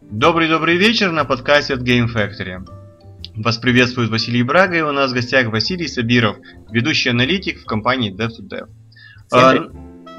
[0.00, 2.64] Добрый-добрый вечер на подкасте от Game Factory.
[3.34, 6.36] Вас приветствует Василий Брага и у нас в гостях Василий Сабиров,
[6.70, 8.68] ведущий аналитик в компании Dev2Dev.
[9.32, 9.54] А,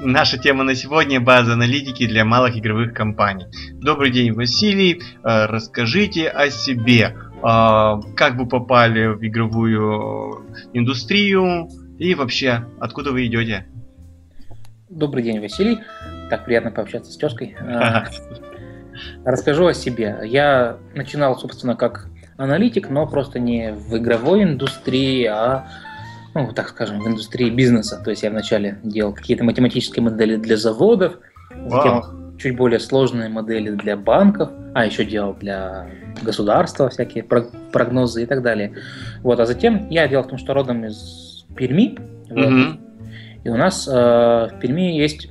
[0.00, 3.46] наша тема на сегодня– база аналитики для малых игровых компаний.
[3.72, 5.02] Добрый день, Василий.
[5.22, 7.16] А, расскажите о себе.
[7.42, 11.68] А, как вы попали в игровую индустрию
[11.98, 13.66] и вообще, откуда вы идете?
[14.90, 15.78] Добрый день, Василий.
[16.28, 17.56] Так приятно пообщаться с тезкой.
[19.24, 20.18] Расскажу о себе.
[20.24, 25.66] Я начинал, собственно, как аналитик, но просто не в игровой индустрии, а,
[26.34, 28.00] ну, так скажем, в индустрии бизнеса.
[28.02, 31.18] То есть я вначале делал какие-то математические модели для заводов,
[31.50, 32.36] затем Вау.
[32.38, 35.88] чуть более сложные модели для банков, а еще делал для
[36.22, 38.74] государства всякие прогнозы и так далее.
[39.22, 41.96] Вот, а затем я делал в том, что родом из Перми.
[42.30, 42.80] Mm-hmm.
[43.44, 45.30] И у нас э, в Перми есть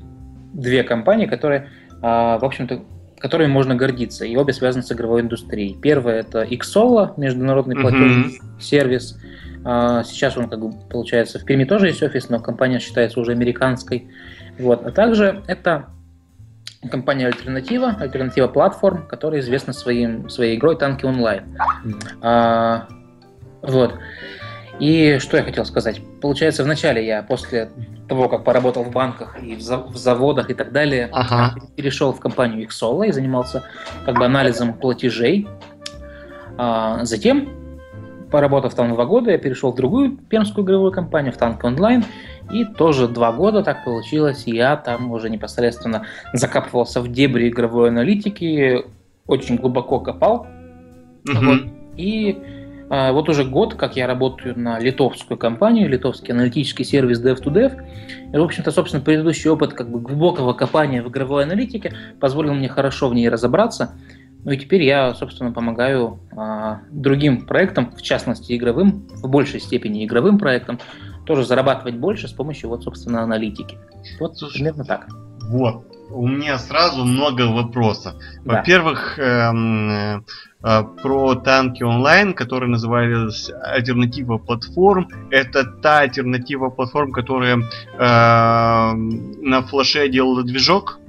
[0.53, 2.81] две компании, которые, э, в общем-то,
[3.19, 5.75] которыми можно гордиться, и обе связаны с игровой индустрией.
[5.79, 8.61] Первое это Xsola, международный платежный mm-hmm.
[8.61, 9.19] сервис.
[9.65, 13.33] А, сейчас он, как бы, получается, в Перми тоже есть офис, но компания считается уже
[13.33, 14.07] американской.
[14.57, 14.85] Вот.
[14.85, 15.87] А также это
[16.89, 21.43] компания Альтернатива, Альтернатива платформ, которая известна своим, своей игрой Танки онлайн.
[21.85, 22.19] Mm-hmm.
[22.21, 22.87] А,
[23.61, 23.95] вот.
[24.79, 26.01] И что я хотел сказать?
[26.21, 27.69] Получается, вначале я после
[28.07, 31.55] того, как поработал в банках и в, заводах и так далее, ага.
[31.75, 33.63] перешел в компанию Xsola и занимался
[34.05, 35.47] как бы анализом платежей.
[36.57, 37.49] А затем,
[38.31, 42.05] поработав там два года, я перешел в другую пермскую игровую компанию, в Танк Онлайн,
[42.51, 48.85] и тоже два года так получилось, я там уже непосредственно закапывался в дебри игровой аналитики,
[49.27, 50.47] очень глубоко копал.
[51.27, 51.45] Угу.
[51.45, 51.59] Вот,
[51.97, 52.58] и
[52.89, 57.81] вот уже год, как я работаю на литовскую компанию, литовский аналитический сервис Dev2Dev.
[58.33, 62.67] И, в общем-то, собственно, предыдущий опыт как бы глубокого копания в игровой аналитике позволил мне
[62.67, 63.95] хорошо в ней разобраться.
[64.43, 70.05] Ну и теперь я, собственно, помогаю а, другим проектам, в частности игровым, в большей степени
[70.05, 70.79] игровым проектам,
[71.25, 73.77] тоже зарабатывать больше с помощью, вот, собственно, аналитики.
[74.19, 75.07] Вот Слушай, примерно так.
[75.49, 78.15] Вот, у меня сразу много вопросов.
[78.45, 79.49] Во-первых, да.
[79.49, 80.25] эм,
[80.63, 85.07] э, про танки онлайн, которые назывались альтернатива платформ.
[85.31, 90.99] Это та альтернатива платформ, которая э, на флеше делала движок.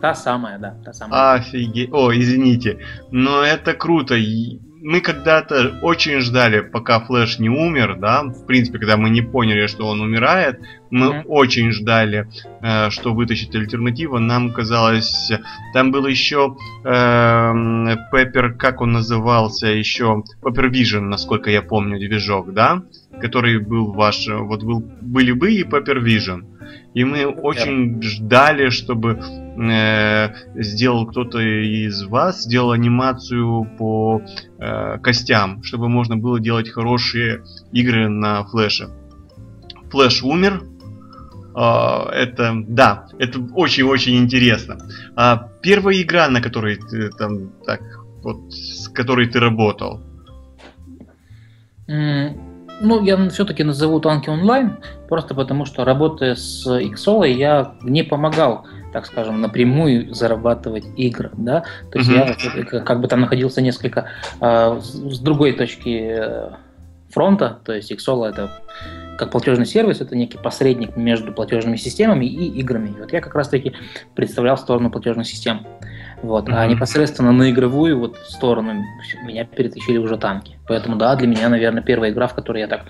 [0.00, 1.34] Та самая, да, та самая.
[1.34, 1.92] Офигеть.
[1.92, 2.78] О, извините.
[3.10, 4.14] Но это круто
[4.82, 9.66] мы когда-то очень ждали, пока Флэш не умер, да, в принципе, когда мы не поняли,
[9.66, 10.60] что он умирает,
[10.90, 11.24] мы mm-hmm.
[11.26, 12.28] очень ждали,
[12.62, 14.18] э, что вытащит альтернатива.
[14.18, 15.30] Нам казалось,
[15.74, 22.52] там был еще э, Пеппер, как он назывался, еще Pepper Vision, насколько я помню, движок,
[22.52, 22.82] да,
[23.20, 26.44] который был ваш, вот был, были вы и Pepper Vision.
[26.94, 34.22] И мы очень ждали, чтобы э, сделал кто-то из вас, сделал анимацию по
[34.58, 38.88] э, костям, чтобы можно было делать хорошие игры на флеше.
[39.90, 40.64] Флэш умер.
[41.56, 44.78] Э, это, да, это очень-очень интересно.
[45.14, 47.80] А первая игра, на которой ты там так,
[48.22, 50.00] вот, с которой ты работал?
[52.80, 58.66] Ну, я все-таки назову танки онлайн, просто потому что работая с Xolo, я не помогал,
[58.92, 62.66] так скажем, напрямую зарабатывать игры, да, то есть mm-hmm.
[62.72, 64.08] я как бы там находился несколько
[64.40, 66.50] э, с другой точки э,
[67.10, 68.50] фронта, то есть Xolo это
[69.18, 72.88] как платежный сервис, это некий посредник между платежными системами и играми.
[72.88, 73.74] И вот я как раз-таки
[74.14, 75.66] представлял сторону платежных систем.
[76.22, 76.48] Вот.
[76.48, 76.54] Mm-hmm.
[76.54, 78.84] А непосредственно на игровую вот сторону
[79.24, 80.58] меня перетащили уже танки.
[80.68, 82.86] Поэтому да, для меня, наверное, первая игра, в которой я так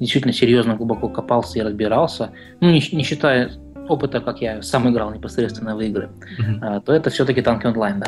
[0.00, 3.50] действительно серьезно глубоко копался и разбирался, ну, не, не считая
[3.88, 6.10] опыта, как я сам играл непосредственно в игры,
[6.40, 6.82] mm-hmm.
[6.84, 8.06] то это все-таки танки онлайн, да.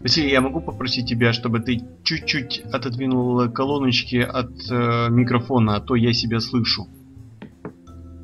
[0.00, 5.96] Василий, я могу попросить тебя, чтобы ты чуть-чуть отодвинул колоночки от э, микрофона, а то
[5.96, 6.86] я себя слышу.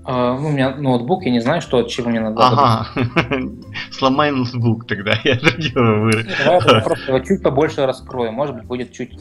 [0.05, 2.37] Uh, у меня ноутбук, я не знаю, что от чего мне надо.
[2.41, 2.89] Ага,
[3.93, 6.29] сломай ноутбук тогда, я другого вырежу.
[6.45, 9.13] Давай просто его чуть побольше раскрою, может быть, будет чуть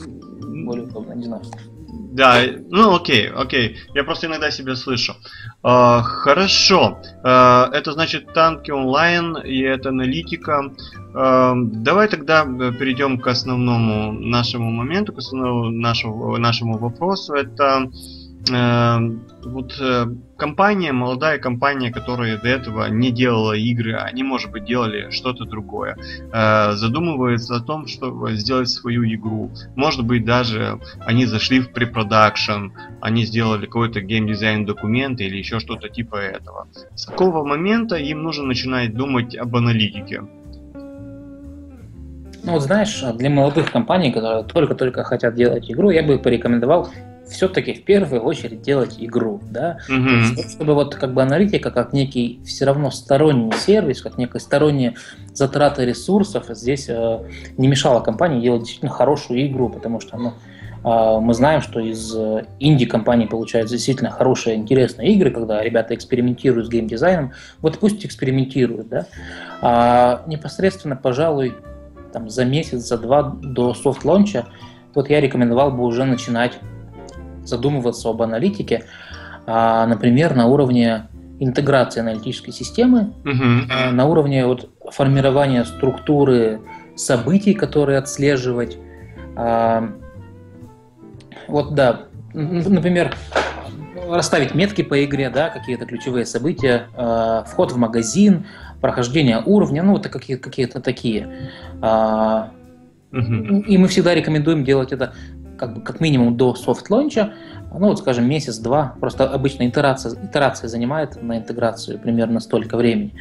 [0.66, 1.44] более удобно, не знаю.
[2.12, 3.78] Да, ну окей, окей.
[3.94, 5.14] Я просто иногда себя слышу.
[5.64, 6.98] Uh, хорошо.
[7.24, 10.74] Uh, это значит танки онлайн и это аналитика.
[11.14, 17.34] Uh, давай тогда перейдем к основному нашему моменту, к основному нашему, нашему вопросу.
[17.34, 17.90] Это
[18.50, 20.06] вот э,
[20.36, 25.96] компания, молодая компания, которая до этого не делала игры, они, может быть, делали что-то другое,
[26.34, 29.52] э, задумывается о том, чтобы сделать свою игру.
[29.76, 35.90] Может быть, даже они зашли в препродакшн, они сделали какой-то геймдизайн документ или еще что-то
[35.90, 36.68] типа этого.
[36.96, 40.24] С какого момента им нужно начинать думать об аналитике?
[42.44, 46.90] Ну вот знаешь, для молодых компаний, которые только-только хотят делать игру, я бы порекомендовал
[47.32, 50.36] все-таки в первую очередь делать игру, да, Мгм.
[50.50, 54.96] чтобы вот как бы аналитика, как некий все равно сторонний сервис, как некая сторонняя
[55.34, 57.20] затрата ресурсов здесь э,
[57.58, 60.34] не мешала компании делать действительно хорошую игру, потому что ну,
[60.84, 66.68] э, мы знаем, что из э, инди-компаний получаются действительно хорошие, интересные игры, когда ребята экспериментируют
[66.68, 67.32] с геймдизайном,
[67.62, 69.06] вот пусть экспериментируют, да,
[69.62, 71.56] а непосредственно, пожалуй,
[72.12, 74.46] там, за месяц, за два до soft launch а,
[74.94, 76.60] вот я рекомендовал бы уже начинать
[77.44, 78.84] задумываться об аналитике,
[79.48, 81.08] а, например, на уровне
[81.40, 83.68] интеграции аналитической системы, Мгм.
[83.72, 86.62] а, на уровне вот формирования структуры
[86.96, 88.78] событий, которые отслеживать.
[89.36, 89.90] А,
[91.48, 92.04] Вот да,
[92.34, 93.14] например,
[94.10, 98.46] расставить метки по игре, да, какие-то ключевые события, а, вход в магазин,
[98.80, 101.50] прохождение уровня, ну, это какие- какие-то такие.
[101.82, 102.52] А,
[103.12, 103.60] Мгм.
[103.62, 105.14] и мы всегда рекомендуем делать это
[105.62, 107.34] как, бы, как минимум до soft launch а,
[107.72, 113.14] ну вот скажем месяц-два, просто обычно итерация, итерация занимает на интеграцию примерно столько времени.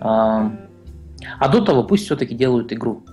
[0.00, 0.50] А,
[1.38, 3.04] а до того пусть все-таки делают игру.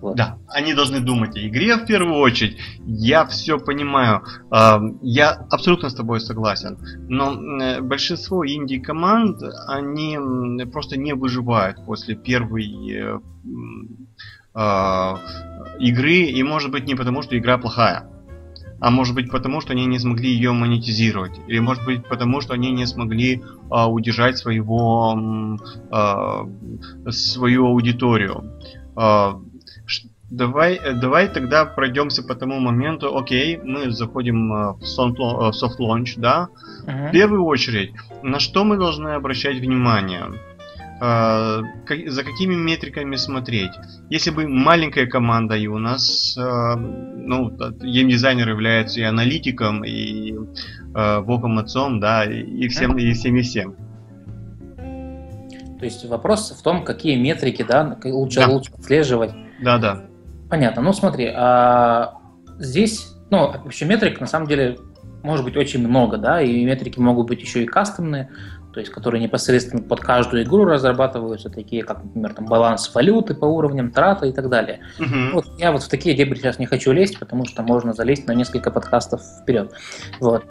[0.00, 0.16] Вот.
[0.16, 2.58] Да, они должны думать о игре в первую очередь.
[2.86, 4.22] Я все понимаю.
[4.50, 6.78] А, Я абсолютно с тобой согласен.
[7.08, 10.16] Но э, большинство инди-команд, они
[10.70, 13.18] просто не выживают после первой э,
[15.78, 16.12] игры.
[16.12, 18.10] И может быть не потому, что игра плохая.
[18.80, 21.32] А может быть потому, что они не смогли ее монетизировать.
[21.48, 25.58] Или может быть потому, что они не смогли а, удержать своего,
[25.90, 26.46] а,
[27.08, 28.52] свою аудиторию.
[28.94, 29.40] А,
[30.30, 33.16] Давай, э, давай тогда пройдемся по тому моменту.
[33.16, 36.48] Окей, мы заходим э, в soft э, launch, да.
[36.86, 37.08] Мгм.
[37.08, 37.92] В первую очередь,
[38.22, 40.24] на что мы должны обращать внимание?
[40.98, 43.72] Ка- За какими метриками смотреть?
[44.08, 50.32] Если бы маленькая команда, и у нас э, ну, геймдизайнер является и аналитиком, и
[50.94, 53.76] э, богом отцом, да, и и всем, и всем, и всем.
[55.78, 58.48] То есть вопрос в том, какие метрики да, лучше, Да.
[58.48, 59.32] лучше отслеживать.
[59.62, 60.04] Да, да.
[60.48, 60.80] Понятно.
[60.82, 62.14] Ну смотри, а
[62.58, 64.78] здесь, ну, вообще метрик на самом деле
[65.22, 68.30] может быть очень много, да, и метрики могут быть еще и кастомные,
[68.76, 73.46] то есть которые непосредственно под каждую игру разрабатываются, такие как, например, там, баланс валюты по
[73.46, 74.80] уровням, трата и так далее.
[74.98, 75.30] Мгм.
[75.32, 78.32] Вот, я вот в такие дебри сейчас не хочу лезть, потому что можно залезть на
[78.32, 79.72] несколько подкастов вперед.
[80.20, 80.44] Вот.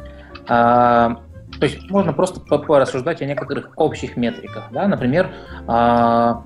[0.47, 1.21] А,
[1.59, 4.71] то есть можно просто по- порассуждать о некоторых общих метриках.
[4.71, 4.87] Да?
[4.87, 5.31] Например,
[5.67, 6.45] а,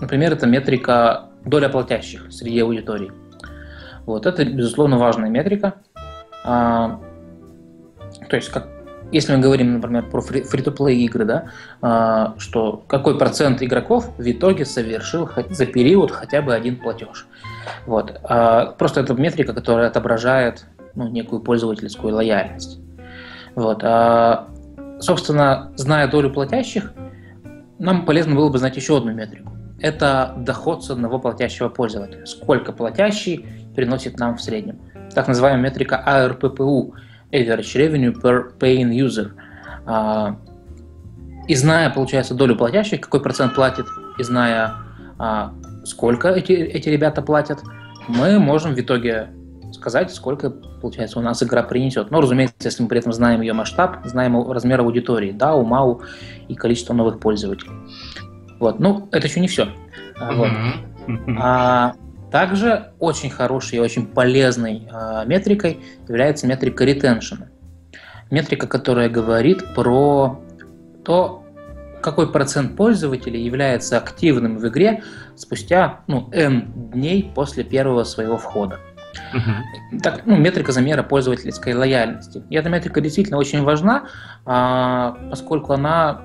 [0.00, 3.12] например, это метрика доля платящих среди аудитории.
[4.06, 5.74] Вот это, безусловно, важная метрика.
[6.44, 6.98] А,
[8.28, 8.73] то есть, как,
[9.14, 11.44] если мы говорим, например, про фри- фри-то-плей игры, да,
[11.80, 17.28] а, что какой процент игроков в итоге совершил за период хотя бы один платеж.
[17.86, 18.20] Вот.
[18.24, 20.66] А, Просто это метрика, которая отображает
[20.96, 22.80] ну, некую пользовательскую лояльность.
[23.54, 23.84] Вот.
[23.84, 24.48] А,
[24.98, 26.92] Собственно, зная долю платящих,
[27.78, 29.52] нам полезно было бы знать еще одну метрику.
[29.78, 32.26] Это доход с одного платящего пользователя.
[32.26, 33.46] Сколько платящий
[33.76, 34.80] приносит нам в среднем.
[35.14, 36.94] Так называемая метрика ARPPU–
[37.32, 39.32] Average Revenue Per Paying User.
[39.86, 40.36] А,
[41.46, 43.86] И зная, получается, долю платящих, какой процент платит,
[44.18, 44.74] и зная,
[45.18, 45.52] а,
[45.84, 47.62] сколько эти, эти ребята платят,
[48.08, 49.28] мы можем в итоге
[49.72, 52.10] сказать, сколько, получается, у нас игра принесет.
[52.10, 56.02] Но, разумеется, если мы при этом знаем ее масштаб, знаем размер аудитории, да, МАУ
[56.48, 57.72] и количество новых пользователей.
[58.60, 58.80] Вот.
[58.80, 59.68] Ну, это еще не все.
[60.18, 60.48] Вот.
[61.06, 61.38] Мгм.
[61.40, 61.94] А
[62.34, 67.46] также очень хорошей и очень полезной а, метрикой является метрика ретеншена.
[68.28, 70.40] Метрика, которая говорит про
[71.04, 71.44] то,
[72.02, 75.04] какой процент пользователей является активным в игре
[75.36, 78.80] спустя ну, N дней после первого своего входа.
[79.32, 80.00] Мгм.
[80.02, 82.42] Так, ну, метрика замера пользовательской лояльности.
[82.50, 84.08] И эта метрика действительно очень важна,
[84.44, 86.22] а, поскольку она,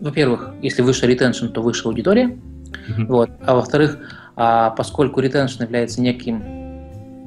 [0.00, 2.38] во-первых, если выше ретеншн, то выше аудитория,
[2.86, 3.06] Мгм.
[3.08, 3.30] вот.
[3.44, 3.98] А во-вторых,
[4.40, 6.44] а, поскольку ретеншн является неким,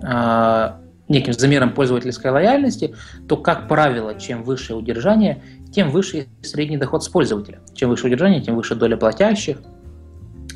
[0.01, 2.96] а, неким замером пользовательской лояльности,
[3.27, 7.60] то, как правило, чем выше удержание, тем выше средний доход с пользователя.
[7.75, 9.58] Чем выше удержание, тем выше доля платящих.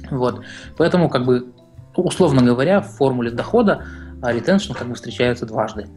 [0.10, 0.46] Вот.
[0.78, 1.48] Поэтому, как бы,
[1.94, 3.84] условно говоря, в формуле дохода
[4.22, 5.88] а, ретеншн как бы встречается дважды.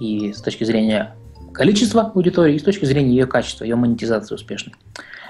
[0.00, 1.14] И с точки зрения
[1.54, 4.74] количества аудитории, и с точки зрения ее качества, ее монетизации успешной.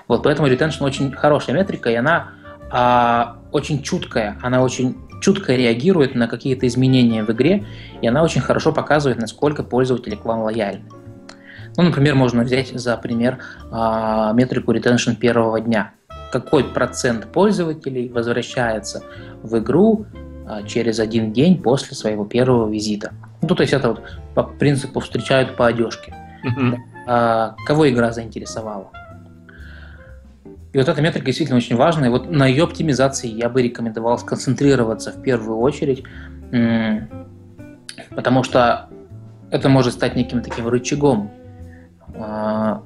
[0.07, 2.30] Вот, поэтому ретеншн очень хорошая метрика, и она
[2.70, 7.66] а, очень чуткая, она очень чутко реагирует на какие-то изменения в игре,
[8.00, 10.84] и она очень хорошо показывает, насколько пользователи к вам лояльны.
[11.76, 13.38] Ну, например, можно взять за пример
[13.70, 15.92] а, метрику retention первого дня.
[16.32, 19.02] Какой процент пользователей возвращается
[19.42, 20.06] в игру
[20.46, 23.12] а, через один день после своего первого визита.
[23.42, 24.02] Ну, то есть это вот
[24.34, 26.14] по принципу встречают по одежке.
[26.44, 26.76] Uh-huh.
[27.06, 28.90] А, кого игра заинтересовала?
[30.72, 32.10] И вот эта метрика действительно очень важная.
[32.10, 36.04] Вот на ее оптимизации я бы рекомендовал сконцентрироваться в первую очередь,
[38.10, 38.88] потому что
[39.50, 41.30] это может стать неким таким рычагом.
[42.14, 42.82] А,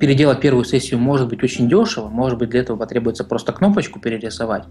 [0.00, 4.64] переделать первую сессию может быть очень дешево, может быть для этого потребуется просто кнопочку перерисовать,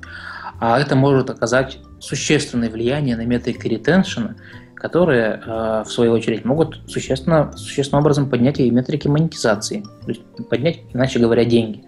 [0.59, 4.35] а это может оказать существенное влияние на метрики ретеншена,
[4.75, 10.21] которые, э, в свою очередь, могут существенно, существенным образом поднять и метрики монетизации, то есть
[10.49, 11.83] поднять, иначе говоря, деньги.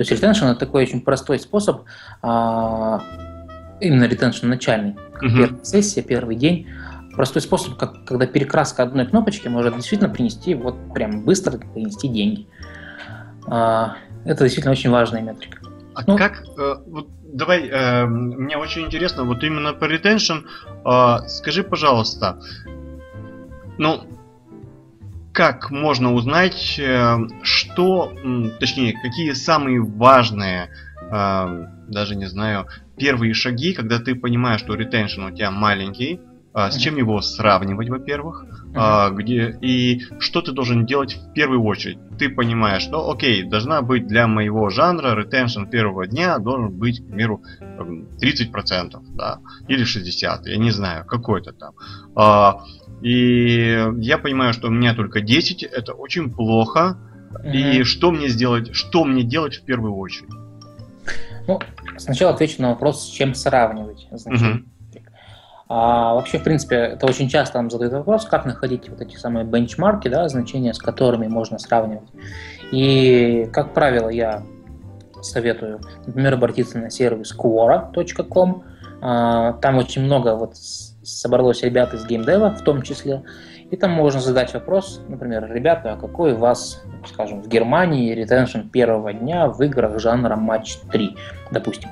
[0.00, 1.82] То есть ретеншн– это такой очень простой способ,
[2.22, 3.02] а,
[3.82, 5.20] именно ретеншн начальный, uh-huh.
[5.20, 6.68] первая сессия, первый день,
[7.14, 12.46] простой способ, как, когда перекраска одной кнопочки может действительно принести, вот прям быстро принести деньги.
[13.46, 15.58] А, это действительно очень важная метрика.
[15.94, 20.44] А ну, как, э, вот давай, э, мне очень интересно, вот именно по retention,
[20.82, 22.40] э, скажи, пожалуйста,
[23.76, 24.04] ну,
[25.32, 28.12] как можно узнать, э, что,
[28.58, 30.70] точнее, какие самые важные,
[31.10, 36.20] э, даже не знаю, первые шаги, когда ты понимаешь, что retention у тебя маленький,
[36.52, 38.44] а, с чем его сравнивать, во-первых,
[38.74, 41.98] а, где и что ты должен делать в первую очередь.
[42.18, 47.06] Ты понимаешь, что, окей, должна быть для моего жанра ретеншн первого дня должен быть, к
[47.06, 47.42] примеру,
[48.20, 51.74] 30%, да, или 60%, я не знаю, какой-то там.
[53.02, 56.98] И я понимаю, что у меня только 10, это очень плохо.
[57.32, 57.52] Mm-hmm.
[57.52, 60.30] И что мне сделать, что мне делать в первую очередь?
[61.46, 61.60] Ну,
[61.96, 64.06] сначала отвечу на вопрос, с чем сравнивать.
[64.10, 64.64] Значит, mm-hmm.
[65.72, 69.44] А вообще, в принципе, это очень часто нам задают вопрос, как находить вот эти самые
[69.44, 72.08] бенчмарки, да, значения, с которыми можно сравнивать.
[72.72, 74.42] И, как правило, я
[75.22, 78.64] советую, например, обратиться на сервис quora.com.
[79.00, 80.56] А, там очень много вот
[81.18, 83.22] собралось ребят из геймдева в том числе.
[83.70, 88.68] И там можно задать вопрос, например, ребята, а какой у вас, скажем, в Германии ретеншн
[88.68, 91.16] первого дня в играх жанра матч 3,
[91.52, 91.88] допустим.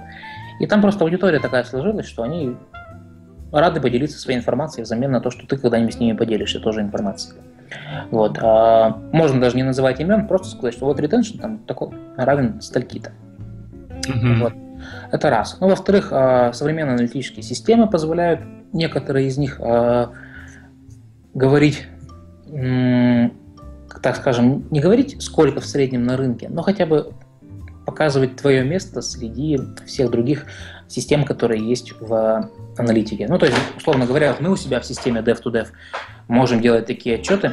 [0.58, 2.56] И там просто аудитория такая сложилась, что они
[3.52, 7.40] рады поделиться своей информацией взамен на то, что ты когда-нибудь с ними поделишься тоже информацией.
[8.10, 8.38] Вот.
[8.40, 13.12] А, можно даже не называть имен, просто сказать, что вот ретеншн там такой равен стальки-то.
[14.08, 14.38] Mm-hmm.
[14.40, 14.52] Вот.
[15.12, 15.58] Это раз.
[15.60, 18.40] Ну, во-вторых, а, современные аналитические системы позволяют
[18.72, 20.12] некоторые из них а,
[21.34, 21.86] говорить,
[24.02, 27.12] так скажем, не говорить, сколько в среднем на рынке, но хотя бы
[27.86, 30.46] показывать твое место среди всех других
[30.88, 33.26] систем, которые есть в аналитике.
[33.28, 35.68] Ну, то есть, условно говоря, мы у себя в системе dev-to-dev
[36.28, 37.52] можем делать такие отчеты,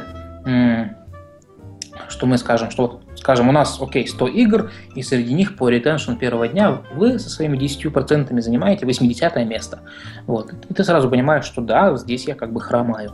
[2.08, 5.68] что мы скажем, что вот, скажем, у нас, окей, 100 игр, и среди них по
[5.68, 9.80] ретеншн первого дня вы со своими 10% занимаете 80 место.
[10.28, 10.54] Вот.
[10.70, 13.10] И ты сразу понимаешь, что да, здесь я как бы хромаю.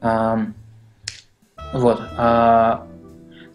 [0.00, 0.46] А,
[1.72, 2.00] вот.
[2.16, 2.86] А,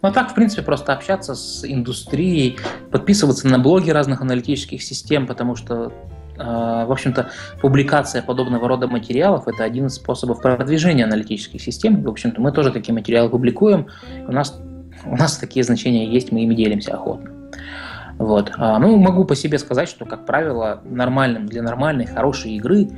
[0.02, 2.58] ну а так, в принципе, просто общаться с индустрией,
[2.90, 5.90] подписываться на блоги разных аналитических систем, потому что
[6.36, 7.30] а, в общем-то,
[7.62, 12.02] публикация подобного рода материалов– это один из способов продвижения аналитических систем.
[12.02, 13.86] В общем-то, мы тоже такие материалы публикуем.
[14.28, 14.60] У нас,
[15.04, 17.30] у нас такие значения есть, мы ими делимся охотно.
[18.18, 18.52] Вот.
[18.56, 22.88] А, ну, могу по себе сказать, что, как правило, нормальным для нормальной, хорошей игры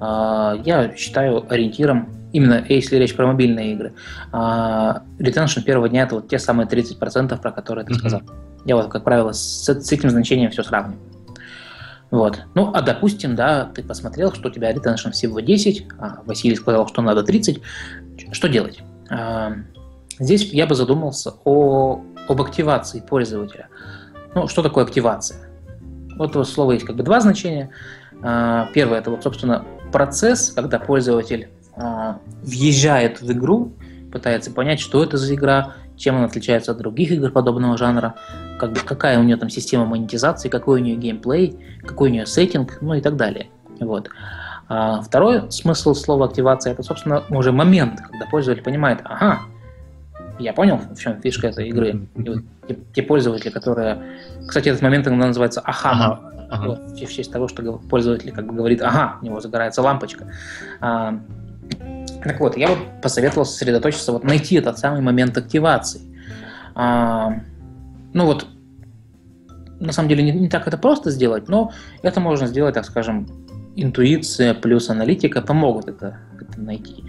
[0.00, 3.94] я считаю ориентиром именно если речь про мобильные игры,
[4.32, 7.96] а, ретеншн первого дня это вот те самые 30%, про которые ты mm-hmm.
[7.96, 8.22] сказал.
[8.64, 11.00] Я вот, как правило, с, с этим значением все сравниваю.
[12.10, 12.42] Вот.
[12.54, 16.88] Ну, а допустим, да, ты посмотрел, что у тебя ретеншн всего 10, а Василий сказал,
[16.88, 17.60] что надо 30.
[18.32, 18.80] Что делать?
[20.18, 23.68] Здесь я бы задумался о, об активации пользователя.
[24.34, 25.48] Ну, что такое активация?
[26.16, 27.70] Вот у слова есть как бы два значения.
[28.22, 33.72] А, первое– это вот, собственно, процесс, когда пользователь а, въезжает в игру,
[34.12, 38.14] пытается понять, что это за игра, чем она отличается от других игр подобного жанра,
[38.58, 42.26] как бы, какая у нее там система монетизации, какой у нее геймплей, какой у нее
[42.26, 43.48] сеттинг, ну и так далее.
[43.80, 44.10] Вот.
[44.68, 49.40] А второй смысл слова активация это, собственно, уже момент, когда пользователь понимает, ага,
[50.38, 52.08] я понял, в чем фишка этой игры.
[52.16, 54.02] И вот те, те пользователи, которые...
[54.46, 56.68] Кстати, этот момент иногда называется аха, ага, ага.
[56.68, 60.26] Вот, в честь того, что пользователь как бы говорит, ага, у него загорается лампочка.
[60.80, 61.18] А,
[62.24, 66.02] так вот, я бы посоветовал сосредоточиться, вот найти этот самый момент активации.
[66.74, 67.40] А,
[68.12, 68.46] ну вот,
[69.80, 73.26] на самом деле не, не так это просто сделать, но это можно сделать, так скажем,
[73.76, 77.04] интуиция плюс аналитика помогут это, это найти.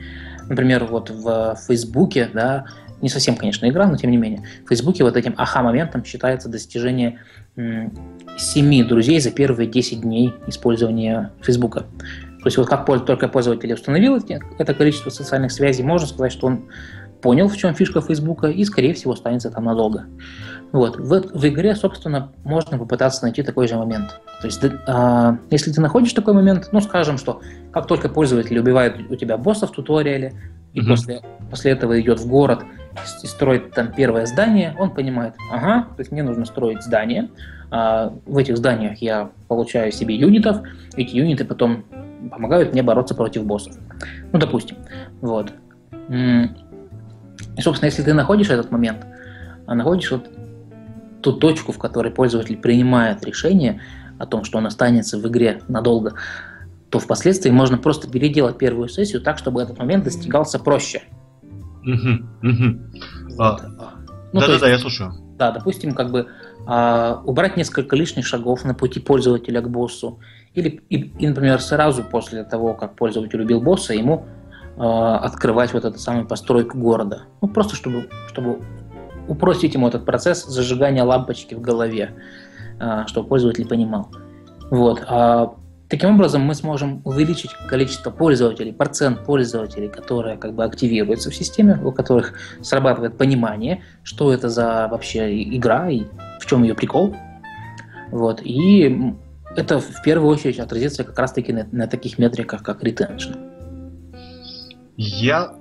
[0.48, 2.66] Например, вот в Фейсбуке, да,
[3.02, 4.44] не совсем, конечно, игра, но тем не менее.
[4.66, 7.20] В Фейсбуке вот этим аха-моментом считается достижение
[7.56, 11.82] 7 друзей за первые 10 дней использования Фейсбука.
[12.40, 14.18] То есть вот как только пользователь установил
[14.58, 16.70] это количество социальных связей, можно сказать, что он
[17.22, 20.06] понял, в чем фишка Фейсбука, и, скорее всего, останется там надолго.
[20.72, 20.98] Вот.
[20.98, 24.22] В, в игре, собственно, можно попытаться найти такой же момент.
[24.42, 27.42] То есть, э, если ты находишь такой момент, ну, скажем, что
[27.72, 30.34] как только пользователь убивает у тебя босса в туториале,
[30.74, 30.88] и mm-hmm.
[30.88, 32.64] после, после этого идет в город
[33.24, 37.30] и строит там первое здание, он понимает, ага, то есть мне нужно строить здание,
[37.72, 40.62] а в этих зданиях я получаю себе юнитов,
[40.96, 41.86] эти юниты потом
[42.32, 43.76] помогают мне бороться против боссов.
[44.32, 44.78] Ну, допустим.
[45.22, 45.54] Вот.
[46.10, 49.06] И, собственно, если ты находишь этот момент,
[49.66, 50.30] а находишь вот
[51.22, 53.82] ту точку, в которой пользователь принимает решение
[54.18, 56.16] о том, что он останется в игре надолго,
[56.90, 61.04] то впоследствии можно просто переделать первую сессию так, чтобы этот момент достигался проще.
[63.40, 63.58] А,
[64.34, 65.14] ну, Да-да-да, я слушаю.
[65.38, 66.28] Да, допустим, как бы
[66.68, 70.20] а, убрать несколько лишних шагов на пути пользователя к боссу.
[70.54, 74.26] Или, и, и, например, сразу после того, как пользователь убил босса, ему
[74.78, 77.24] а, открывать вот эту самую постройку города.
[77.42, 78.60] Ну, просто чтобы, чтобы
[79.28, 82.16] упростить ему этот процесс зажигания лампочки в голове,
[82.80, 84.10] а, чтобы пользователь понимал.
[84.72, 85.04] Вот.
[85.08, 85.56] А
[85.90, 91.80] Таким образом, мы сможем увеличить количество пользователей, процент пользователей, которые как бы активируются в системе,
[91.84, 96.04] у которых срабатывает понимание, что это за вообще игра и
[96.40, 97.16] в чем ее прикол.
[98.12, 98.42] Вот.
[98.44, 99.16] И
[99.56, 103.36] это в первую очередь отразится как раз-таки на, на таких метриках, как retention.
[104.96, 105.54] Я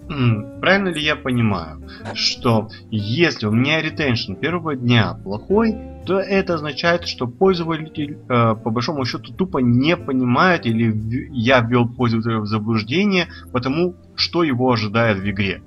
[0.60, 5.74] правильно ли я понимаю, что если у меня retention первого дня плохой,
[6.08, 10.90] то это означает, что пользователь э, по большому счету тупо не понимает или
[11.32, 15.60] я ввел пользователя в заблуждение, потому что его ожидает в игре.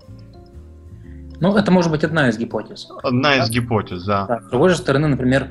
[1.39, 2.89] Ну, это может быть одна из гипотез.
[3.03, 3.43] Одна да?
[3.43, 4.25] из гипотез, да.
[4.25, 4.41] да.
[4.41, 5.49] С другой же стороны, например,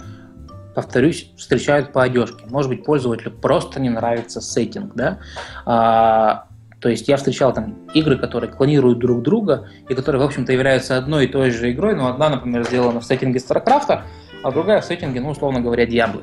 [0.74, 2.44] повторюсь, встречают по одежке.
[2.50, 5.20] Может быть, пользователю просто не нравится сеттинг, да?
[5.66, 6.46] А,
[6.80, 10.96] то есть я встречал там игры, которые клонируют друг друга и которые, в общем-то, являются
[10.96, 14.02] одной и той же игрой, но одна, например, сделана в сеттинге StarCraft,
[14.42, 16.22] а другая в сеттинге, ну, условно говоря, Диаблы.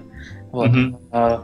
[0.51, 0.69] Вот.
[0.69, 1.43] Mm-hmm.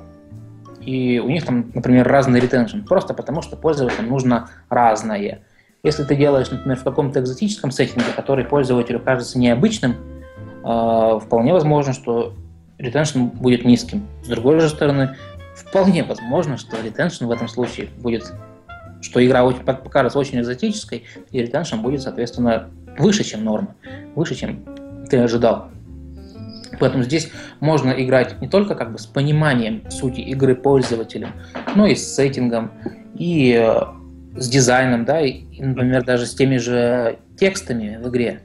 [0.86, 5.44] И у них там, например, разный ретеншн, просто потому что пользователям нужно разное.
[5.84, 9.96] Если ты делаешь, например, в каком-то экзотическом сеттинге, который пользователю кажется необычным,
[10.64, 12.34] а, вполне возможно, что
[12.78, 14.08] ретеншн будет низким.
[14.24, 15.16] С другой же стороны,
[15.56, 18.34] вполне возможно, что ретеншн в этом случае будет,
[19.02, 23.76] что игра очень, покажется очень экзотической, и ретеншн будет, соответственно, выше, чем норма,
[24.16, 24.64] выше, чем
[25.10, 25.70] ты ожидал.
[26.80, 31.30] Поэтому здесь можно играть не только как бы с пониманием сути игры пользователя,
[31.76, 32.72] но и с сеттингом,
[33.16, 33.82] и э,
[34.36, 38.42] с дизайном, да, и, например, даже с теми же текстами в игре.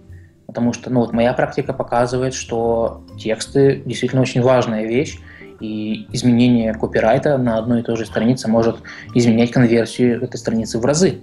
[0.47, 5.19] Потому что, ну вот моя практика показывает, что тексты действительно очень важная вещь,
[5.61, 8.77] и изменение копирайта на одной и той же странице может
[9.15, 11.19] изменять конверсию этой страницы в разы.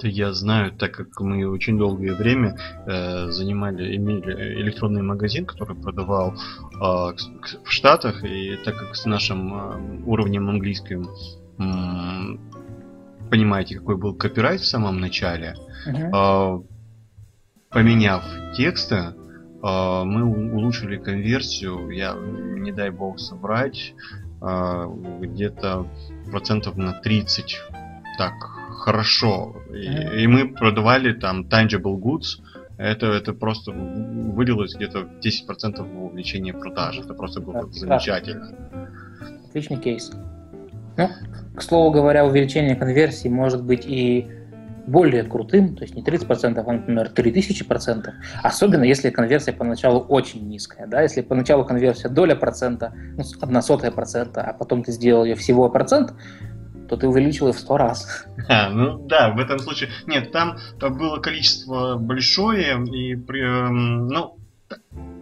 [0.00, 5.76] Это я знаю, так как мы очень долгое время э, занимали, имели электронный магазин, который
[5.76, 11.06] продавал э, в Штатах, и так как с нашим э, уровнем английским
[11.58, 12.38] э,
[13.28, 15.54] понимаете, какой был копирайт в самом начале,
[15.86, 16.62] uh-huh.
[16.62, 16.62] э,
[17.68, 18.24] поменяв
[18.56, 19.12] тексты, э,
[19.62, 23.92] мы улучшили конверсию, я не дай бог собрать,
[24.40, 24.86] э,
[25.20, 25.86] где-то
[26.30, 27.60] процентов на 30
[28.16, 29.56] так хорошо.
[29.72, 32.40] И, и мы продавали там tangible goods.
[32.78, 36.98] Это, это просто вылилось где-то 10% в увеличение продаж.
[36.98, 38.54] Это просто было да, замечательно.
[39.48, 40.10] Отличный кейс.
[40.96, 41.08] Ну,
[41.54, 44.26] к слову говоря, увеличение конверсии может быть и
[44.86, 48.10] более крутым, то есть не 30%, а, например, 3000%,
[48.42, 50.86] особенно если конверсия поначалу очень низкая.
[50.86, 51.02] Да?
[51.02, 55.68] Если поначалу конверсия доля процента, ну, одна сотая процента, а потом ты сделал ее всего
[55.68, 56.12] процент,
[56.90, 58.26] то ты увеличил их в сто раз.
[58.48, 59.90] А, ну да, в этом случае.
[60.06, 64.36] Нет, там было количество большое, и эм, ну,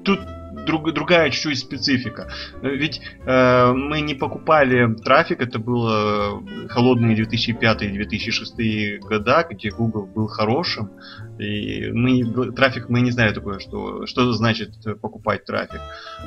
[0.02, 0.20] тут
[0.66, 2.31] друг, другая чуть-чуть специфика.
[2.62, 10.90] Ведь э, мы не покупали трафик, это было холодные 2005-2006 года, где Google был хорошим,
[11.38, 14.70] и мы трафик мы не знали такое, что что значит
[15.02, 15.81] покупать трафик.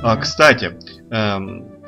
[0.04, 0.74] А, кстати,
[1.10, 1.40] э,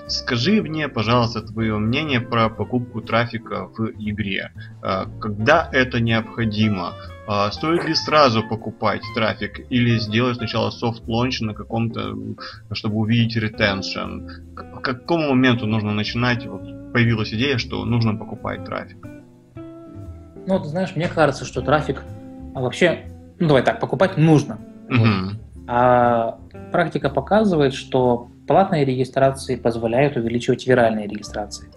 [0.07, 4.51] Скажи мне, пожалуйста, твое мнение про покупку трафика в игре.
[4.81, 6.93] А, когда это необходимо?
[7.27, 12.15] А, стоит ли сразу покупать трафик или сделать сначала soft launch на каком-то,
[12.73, 14.27] чтобы увидеть retention?
[14.55, 16.45] К какому моменту нужно начинать?
[16.45, 18.97] Вот появилась идея, что нужно покупать трафик.
[20.45, 22.03] Ну, ты знаешь, мне кажется, что трафик,
[22.53, 23.05] а вообще
[23.39, 24.59] ну давай так, покупать нужно.
[24.89, 24.97] Угу.
[24.97, 25.33] Вот.
[25.67, 26.39] А
[26.71, 31.67] практика показывает, что платные регистрации позволяют увеличивать виральные регистрации.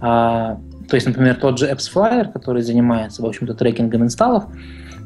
[0.00, 4.44] А, то есть, например, тот же AppsFlyer, который занимается, в общем-то, трекингом инсталлов,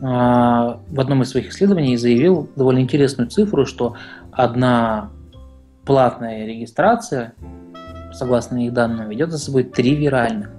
[0.02, 3.94] а, в одном из своих исследований заявил довольно интересную цифру, что
[4.32, 5.10] одна
[5.84, 7.34] платная регистрация,
[8.12, 10.50] согласно их данным, ведет за собой три виральных.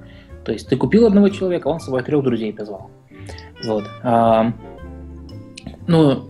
[0.46, 2.90] То есть ты купил одного человека, он с собой трех друзей позвал.
[3.66, 3.84] Вот.
[4.04, 4.54] А,
[5.88, 6.28] ну,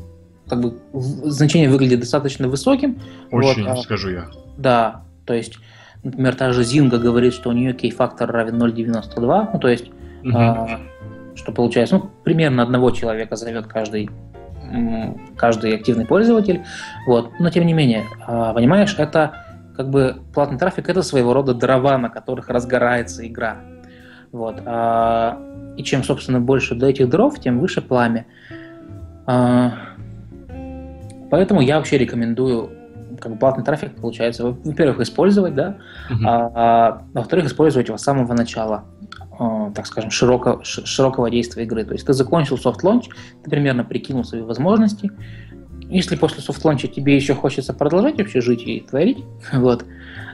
[0.50, 3.00] как бы значение выглядит достаточно высоким.
[3.32, 4.28] Очень, вот, а, скажу я.
[4.58, 5.60] Да, то есть,
[6.04, 9.90] например, та же Зинга говорит, что у нее кей-фактор равен 0,92, ну, то есть,
[10.24, 10.32] угу.
[10.34, 10.80] а,
[11.36, 14.10] что получается, ну, примерно одного человека зовет каждый
[15.38, 16.64] каждый активный пользователь,
[17.06, 19.46] вот, но тем не менее, а, понимаешь, это
[19.78, 23.60] как бы платный трафик это своего рода дрова, на которых разгорается игра,
[24.34, 25.40] вот, а,
[25.78, 28.26] и чем, собственно, больше до этих дров, тем выше пламя.
[29.26, 29.74] А,
[31.30, 32.70] Поэтому я вообще рекомендую
[33.20, 35.78] как бы платный трафик, получается, во-первых, использовать, да,
[36.10, 36.26] uh-huh.
[36.26, 38.86] а, а во-вторых, использовать его с самого начала,
[39.40, 41.84] э, так скажем, широко, широкого действия игры.
[41.84, 43.08] То есть ты закончил soft launch,
[43.44, 45.12] ты примерно прикинул свои возможности.
[45.90, 49.86] Если после soft launch а тебе еще хочется продолжать вообще жить и творить, вот,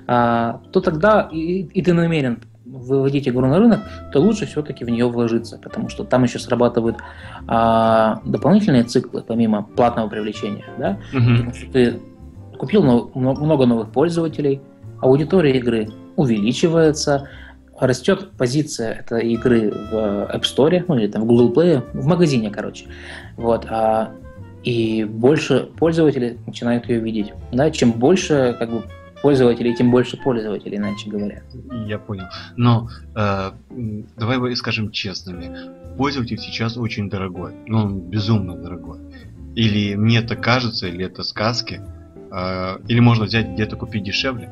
[0.07, 4.89] а, то тогда и, и ты намерен выводить игру на рынок, то лучше все-таки в
[4.89, 6.97] нее вложиться, потому что там еще срабатывают
[7.47, 10.65] а, дополнительные циклы, помимо платного привлечения.
[10.77, 10.97] Да?
[11.13, 11.23] Угу.
[11.23, 11.99] Потому что ты
[12.57, 14.61] купил много новых пользователей,
[15.01, 17.27] аудитория игры увеличивается,
[17.79, 19.93] растет позиция этой игры в
[20.33, 22.85] App Store, ну или там в Google Play, в магазине, короче.
[23.35, 24.11] Вот, а,
[24.63, 27.33] и больше пользователей начинают ее видеть.
[27.51, 27.69] Да?
[27.71, 28.83] Чем больше как бы,
[29.23, 31.41] пользователей, тем больше пользователей, иначе говоря.
[31.87, 32.25] Я понял.
[32.57, 33.51] Но э,
[34.17, 35.95] давай скажем честными.
[35.97, 37.53] Пользователь сейчас очень дорогой.
[37.65, 38.99] Ну, он безумно дорогой.
[39.55, 41.81] Или мне это кажется, или это сказки.
[42.31, 44.49] Э, или можно взять где-то купить дешевле.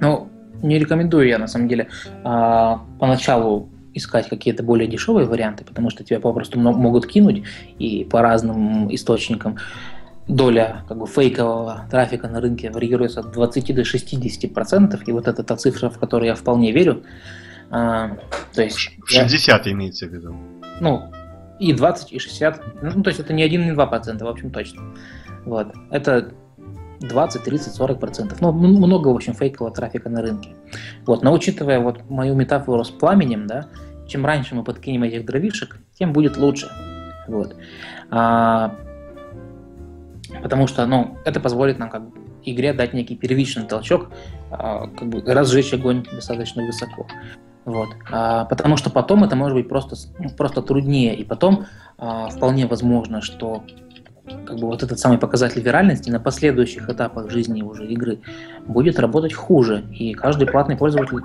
[0.00, 0.28] Ну,
[0.62, 1.88] не рекомендую я, на самом деле,
[2.24, 7.42] э, поначалу искать какие-то более дешевые варианты, потому что тебя попросту могут кинуть
[7.78, 9.56] и по разным источникам
[10.28, 15.28] доля как бы, фейкового трафика на рынке варьируется от 20 до 60 процентов, и вот
[15.28, 17.02] это та цифра, в которую я вполне верю.
[17.70, 18.16] А,
[18.54, 20.34] то есть 60 я, имеется в виду.
[20.80, 21.10] Ну,
[21.58, 22.82] и 20, и 60.
[22.82, 24.82] Ну, то есть это не 1, не 2 процента, в общем, точно.
[25.44, 25.68] Вот.
[25.90, 26.32] Это
[27.00, 28.40] 20, 30, 40 процентов.
[28.40, 30.50] Ну, много, в общем, фейкового трафика на рынке.
[31.06, 31.22] Вот.
[31.22, 33.66] Но учитывая вот мою метафору с пламенем, да,
[34.06, 36.68] чем раньше мы подкинем этих дровишек, тем будет лучше.
[37.28, 37.56] Вот.
[38.10, 38.74] А,
[40.42, 44.10] потому что ну, это позволит нам как бы, игре дать некий первичный толчок,
[44.50, 47.06] а, как бы разжечь огонь достаточно высоко.
[47.64, 47.88] Вот.
[48.10, 51.66] А, потому что потом это может быть просто, ну, просто труднее, и потом
[51.98, 53.64] а, вполне возможно, что
[54.46, 58.20] как бы вот этот самый показатель виральности на последующих этапах жизни уже игры
[58.66, 61.18] будет работать хуже, и каждый платный пользователь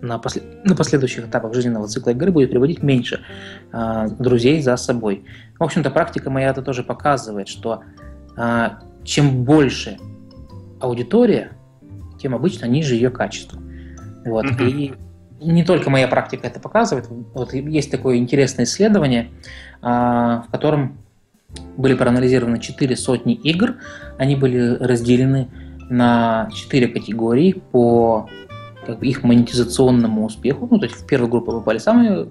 [0.00, 3.20] на, после, на последующих этапах жизненного цикла игры будет приводить меньше
[3.72, 5.24] э, друзей за собой.
[5.58, 7.82] В общем-то, практика моя это тоже показывает, что
[9.04, 9.98] чем больше
[10.80, 11.52] аудитория,
[12.20, 13.60] тем обычно ниже ее качество.
[14.24, 14.46] Вот.
[14.46, 14.68] Mm-hmm.
[14.68, 14.94] И
[15.40, 17.06] не только моя практика это показывает.
[17.34, 19.30] Вот есть такое интересное исследование,
[19.80, 20.98] а, в котором
[21.76, 23.76] были проанализированы 4 сотни игр.
[24.18, 25.48] Они были разделены
[25.88, 28.28] на 4 категории по
[28.84, 30.68] как бы, их монетизационному успеху.
[30.70, 32.28] Ну, то есть в первую группу попали самые а,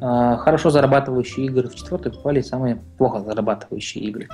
[0.00, 4.28] хорошо зарабатывающие игры, в четвертой попали самые плохо зарабатывающие игры.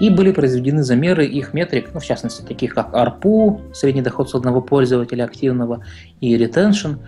[0.00, 4.34] И были произведены замеры их метрик, ну, в частности, таких как ARPU, средний доход с
[4.34, 5.84] одного пользователя активного,
[6.20, 6.98] и retention.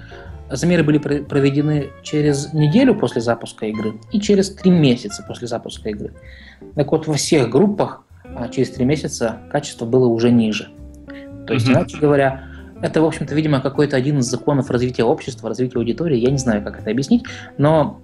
[0.50, 6.12] Замеры были проведены через неделю после запуска игры и через три месяца после запуска игры.
[6.74, 10.68] Так вот, во всех группах а, через три месяца качество было уже ниже.
[11.46, 11.72] То есть, mm-hmm.
[11.72, 12.44] иначе говоря,
[12.85, 16.18] это, в общем-то, видимо, какой-то один из законов развития общества, развития аудитории.
[16.18, 17.25] Я не знаю, как это объяснить,
[17.57, 18.03] но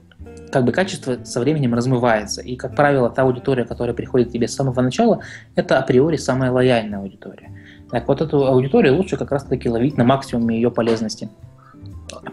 [0.50, 2.40] как бы качество со временем размывается.
[2.40, 5.20] И, как правило, та аудитория, которая приходит к тебе с самого начала,
[5.54, 7.50] это априори самая лояльная аудитория.
[7.90, 11.28] Так вот эту аудиторию лучше как раз-таки ловить на максимуме ее полезности.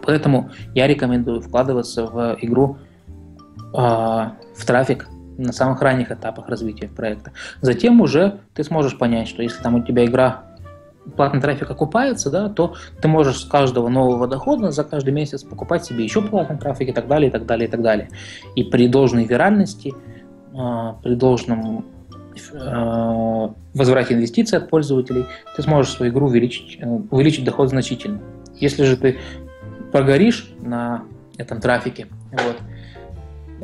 [0.06, 2.78] Поэтому я рекомендую вкладываться в игру,
[3.74, 5.06] э, в трафик
[5.36, 7.32] на самых ранних этапах развития проекта.
[7.60, 10.47] Затем уже ты сможешь понять, что если там у тебя игра
[11.16, 15.84] платный трафик окупается, да, то ты можешь с каждого нового дохода за каждый месяц покупать
[15.84, 18.08] себе еще платный трафик и так далее, и так далее, и так далее.
[18.54, 19.94] И при должной виральности,
[20.54, 21.84] а, при должном
[22.54, 28.20] а, возврате инвестиций от пользователей, ты сможешь свою игру увеличить, э, увеличить доход значительно.
[28.56, 29.18] Если же ты
[29.92, 31.04] прогоришь на
[31.36, 32.56] этом трафике, вот,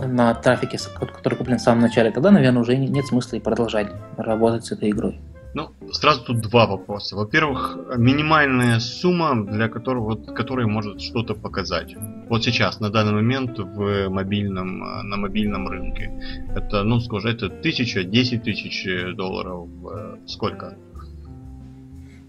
[0.07, 4.65] на трафике, который куплен в самом начале, тогда, наверное, уже нет смысла и продолжать работать
[4.65, 5.21] с этой игрой.
[5.55, 7.15] Ну, сразу тут два вопроса.
[7.15, 11.95] Во-первых, минимальная сумма, для которого, вот, которой может что-то показать.
[12.29, 16.13] Вот сейчас, на данный момент в мобильном, на мобильном рынке.
[16.57, 18.85] Это, ну, скажем, это тысяча, десять тысяч
[19.17, 19.69] долларов.
[19.93, 20.77] Э, сколько?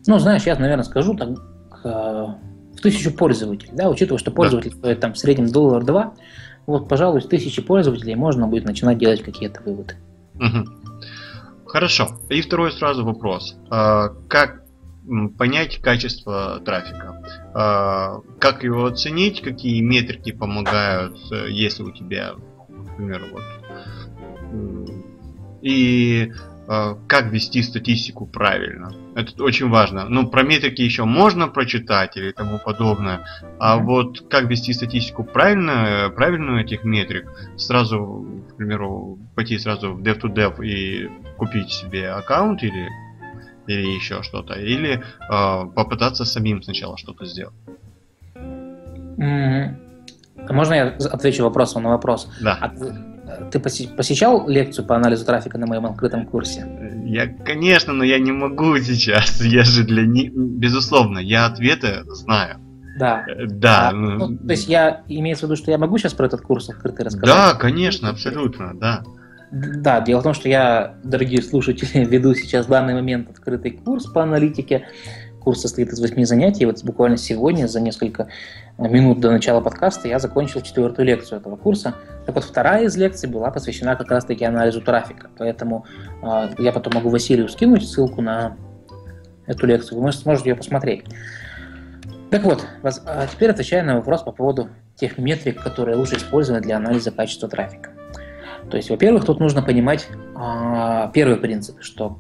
[0.05, 1.29] Ну, знаешь, я, наверное, скажу так,
[1.83, 4.77] в тысячу пользователей, да, учитывая, что пользователь да.
[4.77, 6.13] стоит там в среднем доллар два,
[6.67, 9.95] вот, пожалуй, с тысячи пользователей можно будет начинать делать какие-то выводы.
[10.35, 10.85] Угу.
[11.65, 12.19] Хорошо.
[12.30, 13.56] И второй сразу вопрос.
[13.69, 14.63] А, как
[15.38, 17.21] понять качество трафика?
[17.54, 19.41] А, как его оценить?
[19.41, 22.34] Какие метрики помогают, э, если у тебя,
[22.67, 23.43] например, вот
[25.65, 26.32] и
[26.67, 28.91] как вести статистику правильно.
[29.15, 30.06] Это очень важно.
[30.10, 33.25] Ну, про метрики еще можно прочитать или тому подобное,
[33.60, 40.01] а вот как вести статистику правильно, правильную этих метрик, сразу, к примеру, пойти сразу в
[40.01, 42.89] dev-to-dev и купить себе аккаунт или,
[43.67, 47.56] или еще что-то, или э, попытаться самим сначала что-то сделать.
[48.36, 49.86] Mm-hmm.
[50.49, 52.28] Можно я отвечу вопросом на вопрос?
[52.41, 52.58] Да.
[52.60, 52.69] А
[53.52, 56.65] ты посещал лекцию по анализу трафика на моем открытом курсе?
[57.06, 59.41] Я, конечно, но я не могу сейчас.
[59.43, 60.34] Я же для них...
[60.34, 62.60] Безусловно, я ответы знаю.
[62.98, 63.26] Да.
[63.48, 63.89] Да.
[63.89, 66.41] А, ну, ну, то есть я имею в виду, что я могу сейчас про этот
[66.41, 67.36] курс открытый рассказать?
[67.36, 69.04] Да, конечно, абсолютно, да.
[69.52, 74.06] Да, дело в том, что я, дорогие слушатели, веду сейчас в данный момент открытый курс
[74.06, 74.88] по аналитике.
[75.45, 76.65] Курс состоит из восьми занятий.
[76.65, 78.29] Вот буквально сегодня, за несколько
[78.79, 81.93] минут до начала подкаста, я закончил четвертую лекцию этого курса.
[82.25, 85.29] Так вот, вторая из лекций была посвящена как раз-таки анализу трафика.
[85.38, 85.86] Поэтому
[86.23, 88.58] э, я потом могу Василию скинуть ссылку на
[89.45, 90.01] эту лекцию.
[90.01, 91.05] Вы сможете ее посмотреть.
[92.31, 96.77] Так вот, а теперь отвечая на вопрос по поводу тех метрик, которые лучше использовать для
[96.77, 97.91] анализа качества трафика.
[98.71, 102.17] То есть, во-первых, тут нужно понимать э, первый принцип, что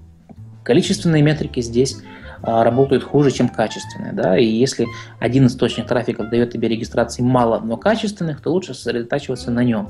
[0.63, 1.97] количественные метрики здесь
[2.41, 4.13] работают хуже, чем качественные.
[4.13, 4.37] Да?
[4.37, 4.87] И если
[5.19, 9.89] один источник трафика дает тебе регистрации мало, но качественных, то лучше сосредотачиваться на нем.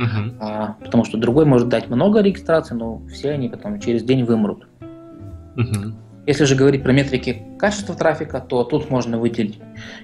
[0.00, 0.36] Uh-huh.
[0.40, 4.68] А, потому что другой может дать много регистраций, но все они потом через день вымрут.
[5.56, 5.92] Uh-huh.
[6.26, 9.58] Если же говорить про метрики качества трафика, то тут можно выделить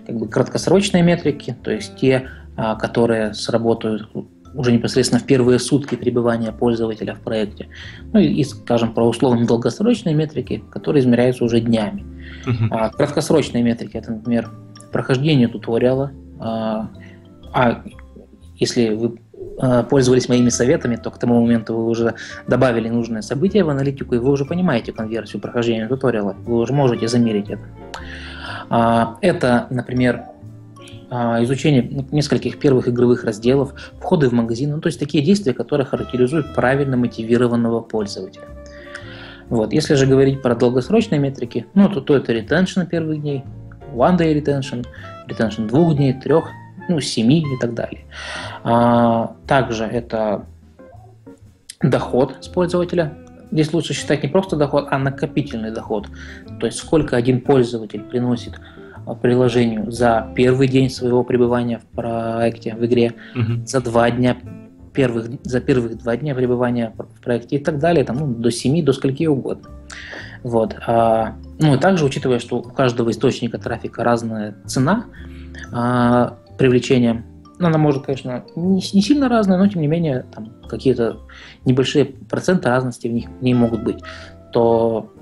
[0.07, 4.09] как бы краткосрочные метрики, то есть те, а, которые сработают
[4.55, 7.69] уже непосредственно в первые сутки пребывания пользователя в проекте.
[8.13, 12.05] Ну и, и скажем, про условно долгосрочные метрики, которые измеряются уже днями.
[12.47, 12.69] Uh-huh.
[12.71, 14.51] А, краткосрочные метрики, это, например,
[14.93, 16.13] прохождение туториала.
[16.39, 16.91] А,
[17.53, 17.83] а
[18.57, 19.19] если вы
[19.59, 22.15] а, пользовались моими советами, то к тому моменту вы уже
[22.47, 26.37] добавили нужное событие в аналитику, и вы уже понимаете конверсию прохождения туториала.
[26.45, 27.63] Вы уже можете замерить это.
[28.71, 30.25] А, это, например,
[31.43, 36.55] изучение нескольких первых игровых разделов, входы в магазин, ну, то есть такие действия, которые характеризуют
[36.55, 38.47] правильно мотивированного пользователя.
[39.49, 39.73] Вот.
[39.73, 43.45] Если же говорить про долгосрочные метрики, ну, то, то это retention первых дней,
[43.93, 44.87] one day retention,
[45.29, 46.49] retention двух дней, трех,
[46.89, 48.05] ну, семи и так далее.
[48.63, 50.47] А, также это
[51.83, 53.15] доход с пользователя.
[53.51, 56.09] Здесь лучше считать не просто доход, а накопительный доход.
[56.59, 58.55] То есть сколько один пользователь приносит
[59.21, 63.67] приложению за первый день своего пребывания в проекте, в игре, угу.
[63.67, 64.37] за два дня
[64.95, 68.83] первых, за первых два дня пребывания в проекте и так далее, там, ну, до семи,
[68.83, 69.69] до скольки угодно.
[70.43, 70.77] Вот.
[70.87, 75.07] А, ну и также, учитывая, что у каждого источника трафика разная цена
[75.73, 77.25] а, привлечения,
[77.59, 81.19] ну, она может, конечно, не, не сильно разная, но тем не менее там какие-то
[81.65, 83.99] небольшие проценты разности в них в ней могут быть,
[84.53, 85.13] то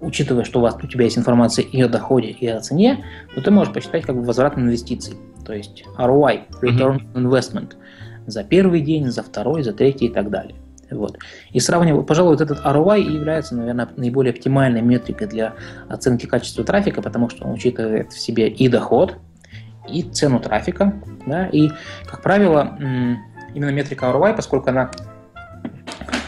[0.00, 3.42] учитывая, что у вас у тебя есть информация и о доходе, и о цене, то
[3.42, 5.16] ты можешь посчитать как бы возврат инвестиций.
[5.44, 7.74] То есть ROI, Return on Investment,
[8.26, 10.56] за первый день, за второй, за третий и так далее.
[10.90, 11.18] Вот.
[11.52, 15.54] И сравнивая, пожалуй, вот этот ROI является, наверное, наиболее оптимальной метрикой для
[15.88, 19.16] оценки качества трафика, потому что он учитывает в себе и доход,
[19.88, 20.94] и цену трафика.
[21.26, 21.70] Да, и,
[22.06, 22.76] как правило,
[23.54, 24.90] именно метрика ROI, поскольку она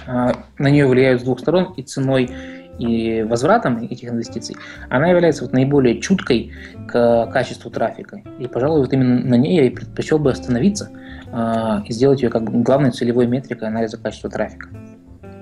[0.06, 2.30] а, на нее влияют с двух сторон и ценой,
[2.78, 4.56] и возвратом этих инвестиций,
[4.88, 6.52] она является вот наиболее чуткой
[6.88, 8.22] к качеству трафика.
[8.38, 10.90] И, пожалуй, вот именно на ней я и предпочел бы остановиться
[11.26, 14.68] э, и сделать ее как бы главной целевой метрикой анализа качества трафика.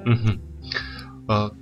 [0.04, 1.56] Угу.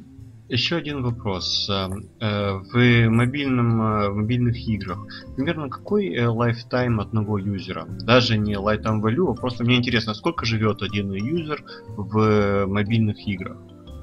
[0.49, 1.69] Еще один вопрос.
[1.71, 3.79] А, э, в, мобильном,
[4.11, 4.99] в мобильных играх
[5.37, 7.85] примерно какой э, lifetime одного юзера?
[8.01, 11.63] Даже не lifetime value, а просто мне интересно, сколько живет один юзер
[11.97, 13.59] в мобильных играх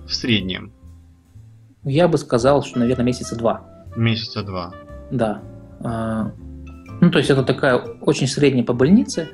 [0.07, 0.71] в среднем?
[1.85, 3.61] Я бы сказал, что, наверное, месяца два.
[3.95, 4.73] Месяца два.
[5.11, 5.41] Да.
[5.83, 6.31] А,
[6.99, 9.29] ну, то есть это такая очень средняя по больнице.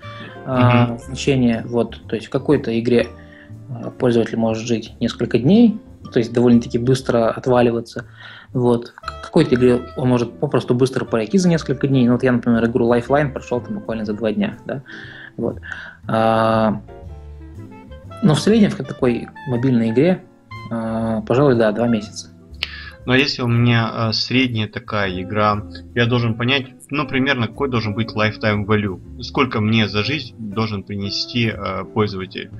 [0.46, 3.08] а, значение, вот, то есть в какой-то игре
[3.70, 5.80] а, пользователь может жить несколько дней,
[6.12, 8.06] то есть довольно-таки быстро отваливаться.
[8.54, 8.94] Вот.
[9.22, 12.06] В какой-то игре он может попросту быстро пройти за несколько дней.
[12.06, 14.58] Ну, вот я, например, игру Lifeline прошел там буквально за два дня.
[14.66, 14.84] Да?
[15.38, 15.60] Вот.
[16.08, 16.82] А,
[18.24, 20.24] но в среднем в такой мобильной игре,
[20.70, 22.31] а, пожалуй, да, два месяца.
[23.06, 25.64] Но если у меня э, средняя такая игра,
[25.96, 29.22] я должен понять, ну, примерно, какой должен быть lifetime value.
[29.22, 32.52] Сколько мне за жизнь должен принести э, пользователь.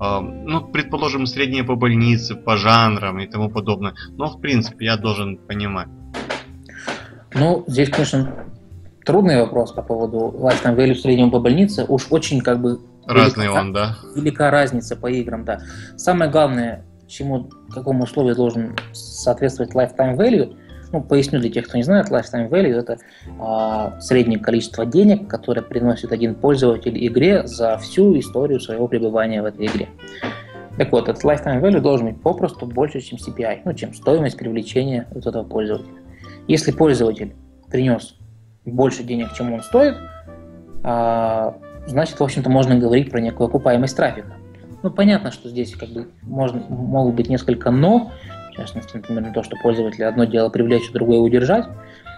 [0.00, 3.94] Э, ну, предположим, средняя по больнице, по жанрам и тому подобное.
[4.16, 5.88] Но, в принципе, я должен понимать.
[7.34, 8.46] Ну, здесь, конечно,
[9.04, 11.84] трудный вопрос по поводу lifetime value среднего по больнице.
[11.86, 12.80] Уж очень как бы...
[13.06, 13.96] Разный велика, он, да.
[14.14, 15.60] Велика разница по играм, да.
[15.96, 20.56] Самое главное, чему, какому условию должен соответствовать lifetime value,
[20.92, 22.98] ну, поясню для тех, кто не знает, lifetime value– это
[23.38, 29.44] а, среднее количество денег, которое приносит один пользователь игре за всю историю своего пребывания в
[29.44, 29.88] этой игре.
[30.78, 35.06] Так вот, этот lifetime value должен быть попросту больше, чем CPI, ну, чем стоимость привлечения
[35.12, 35.94] вот этого пользователя.
[36.48, 37.34] Если пользователь
[37.68, 38.16] принес
[38.64, 39.96] больше денег, чем он стоит,
[40.82, 44.34] а, значит, в общем-то, можно говорить про некую окупаемость трафика.
[44.82, 48.10] Ну, понятно, что здесь как бы можно, могут быть несколько «но»,
[48.52, 51.66] в частности, например, то, что пользователя одно дело привлечь, другое удержать.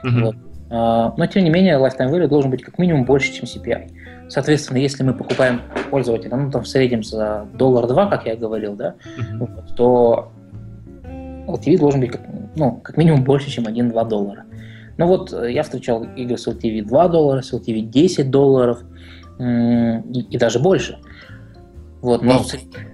[0.05, 0.25] Uh-huh.
[0.25, 0.37] Вот.
[0.70, 4.29] А, но, тем не менее, lifetime value должен быть как минимум больше, чем CPI.
[4.29, 8.94] Соответственно, если мы покупаем пользователя, ну, там в среднем за доллар-два, как я говорил, да,
[9.18, 9.38] uh-huh.
[9.38, 10.33] вот, то
[11.46, 12.22] LTV должен быть как,
[12.57, 14.44] ну, как минимум больше, чем 1-2 доллара.
[14.98, 18.81] Ну вот я встречал игры с LTV 2 доллара, с LTV 10 долларов
[19.40, 20.98] и, и даже больше.
[22.03, 22.45] Вот, но, но,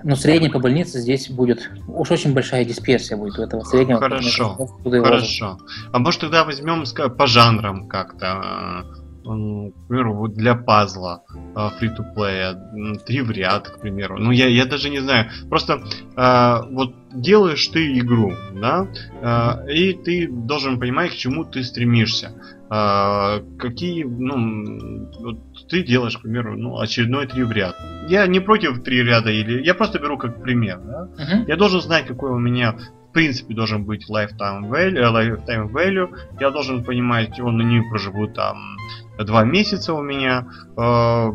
[0.05, 3.99] но средний по больнице здесь будет уж очень большая дисперсия будет у этого среднего.
[3.99, 5.59] Хорошо, хорошо.
[5.93, 6.85] А может тогда возьмем
[7.17, 8.85] по жанрам как-то,
[9.23, 11.23] к примеру, вот для пазла
[11.55, 14.19] free-to-play, три в ряд, к примеру.
[14.19, 15.31] Ну, я, я даже не знаю.
[15.49, 15.83] Просто
[16.15, 18.89] э, вот делаешь ты игру, да,
[19.23, 22.33] э, и ты должен понимать, к чему ты стремишься.
[22.71, 27.77] Э, какие, ну, вот ты делаешь, к примеру, ну, очередной три в ряд.
[28.09, 31.09] Я не против три ряда, или я просто беру как пример, да.
[31.17, 31.45] Uh-huh.
[31.47, 32.77] Я должен знать, какой у меня
[33.11, 36.09] в принципе должен быть lifetime value, lifetime value.
[36.41, 38.77] Я должен понимать, он на нее проживут там
[39.19, 40.47] два месяца у меня.
[40.77, 41.31] Э,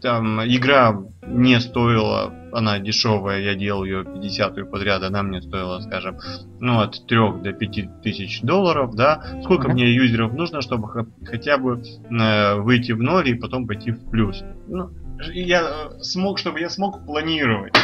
[0.00, 6.18] там игра не стоила, она дешевая, я делал ее 50 подряд, она мне стоила, скажем,
[6.60, 9.22] ну, от 3 до 5 тысяч долларов, да.
[9.42, 9.72] Сколько uh-huh.
[9.72, 14.42] мне юзеров нужно, чтобы хотя бы э, выйти в ноль и потом пойти в плюс.
[14.68, 14.90] Ну,
[15.32, 17.74] я э, смог, чтобы я смог планировать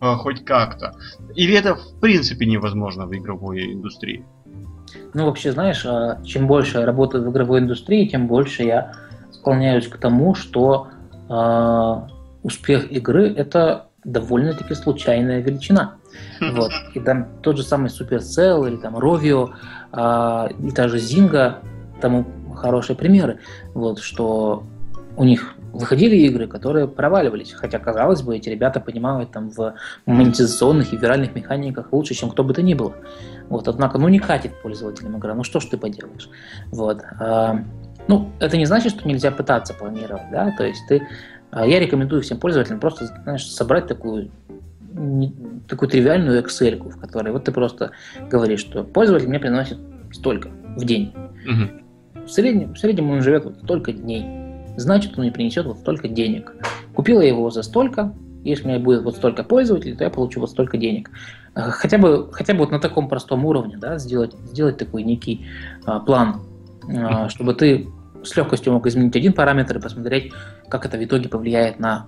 [0.00, 0.94] э, хоть как-то.
[1.34, 4.24] Или это в принципе невозможно в игровой индустрии?
[5.14, 8.92] Ну, вообще, знаешь, а, чем больше я работаю в игровой индустрии, тем больше я
[9.30, 10.88] склоняюсь к тому, что
[11.28, 15.96] э, успех игры– это довольно-таки случайная величина.
[16.40, 16.72] Вот.
[16.94, 19.50] И там тот же самый Supercell или там Rovio,
[19.92, 21.56] э, и та же Zynga,
[22.00, 23.38] тому хорошие примеры,
[23.74, 24.64] вот, что
[25.16, 27.52] у них выходили игры, которые проваливались.
[27.52, 29.74] Хотя, казалось бы, эти ребята понимают там в
[30.06, 32.94] монетизационных и виральных механиках лучше, чем кто бы то ни было.
[33.48, 36.28] Вот, однако, ну не катит пользователям игра, ну что ж ты поделаешь.
[36.70, 37.02] Вот.
[37.20, 37.64] А,
[38.08, 41.06] ну, это не значит, что нельзя пытаться планировать, да, то есть ты,
[41.54, 44.30] я рекомендую всем пользователям просто, знаешь, собрать такую
[44.92, 45.34] не,
[45.68, 47.92] такую тривиальную Excel, в которой вот ты просто
[48.30, 49.78] говоришь, что пользователь мне приносит
[50.12, 51.14] столько в день.
[51.46, 52.24] Угу.
[52.26, 54.42] В, среднем, в среднем он живет вот столько дней
[54.76, 56.54] значит он мне принесет вот столько денег.
[56.94, 58.12] Купила я его за столько,
[58.44, 61.10] если у меня будет вот столько пользователей, то я получу вот столько денег.
[61.54, 65.46] Э, хотя бы, хотя бы вот на таком простом уровне, да, сделать, сделать такой некий
[65.84, 66.42] а, план,
[66.88, 67.86] а, чтобы ты
[68.24, 70.32] с легкостью мог изменить один параметр и посмотреть,
[70.68, 72.06] как это в итоге повлияет на,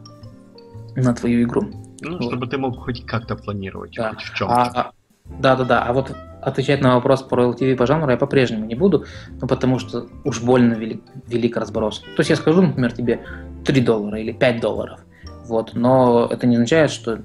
[0.97, 1.63] на твою игру.
[2.01, 2.25] Ну, вот.
[2.25, 4.11] чтобы ты мог хоть как-то планировать, да.
[4.11, 4.55] хоть в чем-то.
[4.55, 4.93] А,
[5.41, 5.83] да, да, да.
[5.83, 9.05] А вот отвечать на вопрос про LTV по жанру я по-прежнему не буду,
[9.41, 12.01] ну, потому что уж больно велик, велик разброс.
[12.01, 13.21] То есть я скажу, например, тебе
[13.65, 15.01] 3 доллара или 5 долларов,
[15.47, 17.21] вот, но это не означает, что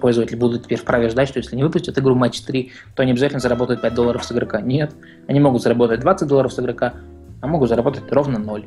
[0.00, 3.40] пользователи будут теперь вправе ждать, что если не выпустят игру матч 3, то они обязательно
[3.40, 4.60] заработают 5 долларов с игрока.
[4.60, 4.94] Нет,
[5.26, 6.94] они могут заработать 20 долларов с игрока,
[7.40, 8.66] а могут заработать ровно 0.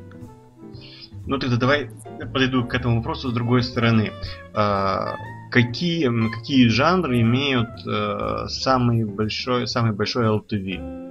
[1.28, 1.90] Ну тогда давай
[2.34, 4.12] подойду к этому вопросу с другой стороны.
[4.54, 5.16] А,
[5.52, 11.02] какие, какие жанры имеют э, самый большой, самый большой LTV?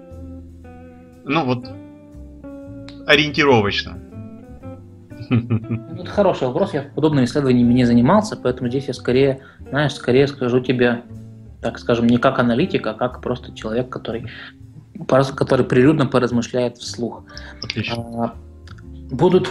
[1.25, 1.69] Ну вот,
[3.07, 3.99] ориентировочно.
[5.29, 6.75] Ну, это хороший вопрос.
[6.75, 11.03] Я подобными исследованиями не занимался, поэтому здесь я скорее, знаешь, скорее скажу тебе,
[11.61, 14.29] так скажем, не как аналитик, а как просто человек, который,
[15.07, 17.25] который прилюдно поразмышляет вслух.
[17.63, 17.97] Отлично.
[17.97, 18.35] А,
[19.11, 19.51] будут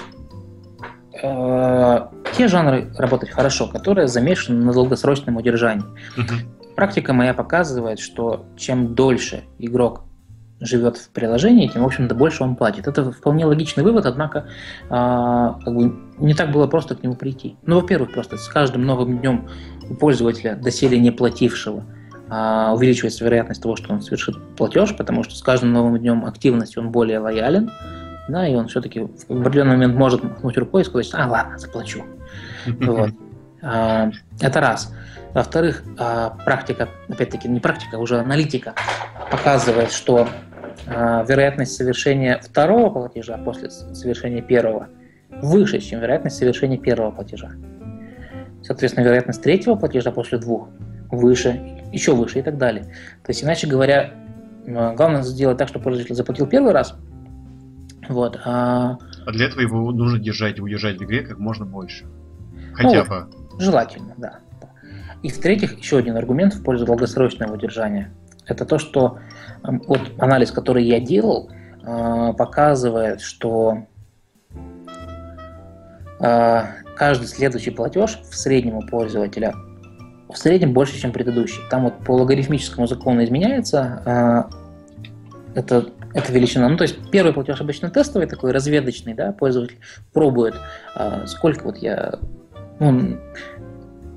[1.22, 5.86] Э, те жанры работать хорошо, которые замешаны на долгосрочном удержании.
[6.18, 6.76] Угу.
[6.76, 10.04] Практика моя показывает, что чем дольше игрок
[10.62, 12.88] живет в приложении, тем, в общем-то, больше он платит.
[12.88, 14.48] Это вполне логичный вывод, однако
[14.90, 17.56] а, как бы не так было просто к нему прийти.
[17.66, 19.48] Ну, во-первых, просто с каждым новым днем
[19.90, 21.86] у пользователя, доселе не платившего,
[22.30, 26.92] увеличивается вероятность того, что он совершит платеж, потому что с каждым новым днем активности он
[26.92, 27.72] более лоялен,
[28.30, 32.04] да, и он все-таки в определенный момент может махнуть рукой и сказать, а, ладно, заплачу.
[32.68, 33.10] Вот.
[33.62, 34.94] А, это раз.
[35.34, 38.74] Во-вторых, а, практика, опять-таки, не практика, а уже аналитика
[39.32, 40.28] показывает, что
[40.88, 44.90] а, вероятность совершения второго платежа после совершения первого
[45.30, 47.52] выше, чем вероятность совершения первого платежа.
[48.64, 50.70] Соответственно, вероятность третьего платежа после двух
[51.12, 52.84] выше, еще выше и так далее.
[53.24, 54.14] То есть, иначе говоря,
[54.66, 56.96] главное сделать так, чтобы пользователь заплатил первый раз.
[58.08, 58.98] Вот, а...
[59.26, 62.06] а для этого его нужно держать, удержать в игре как можно больше.
[62.74, 63.28] Хотя ну, бы.
[63.60, 64.40] Желательно, да.
[65.22, 68.12] И в-третьих, еще один аргумент в пользу долгосрочного удержания.
[68.48, 69.20] Это то, что
[69.64, 71.52] вот анализ, который я делал,
[71.84, 73.86] а, показывает, что
[76.20, 79.54] а, каждый следующий платеж в среднем у пользователя
[80.30, 81.62] в среднем больше, чем предыдущий.
[81.70, 84.50] Там вот по логарифмическому закону изменяется а,
[85.56, 86.70] это, эта величина.
[86.70, 89.80] Ну, то есть первый платеж обычно тестовый, такой разведочный, да, пользователь
[90.14, 90.56] пробует,
[91.26, 92.20] сколько вот я,
[92.80, 93.18] ну,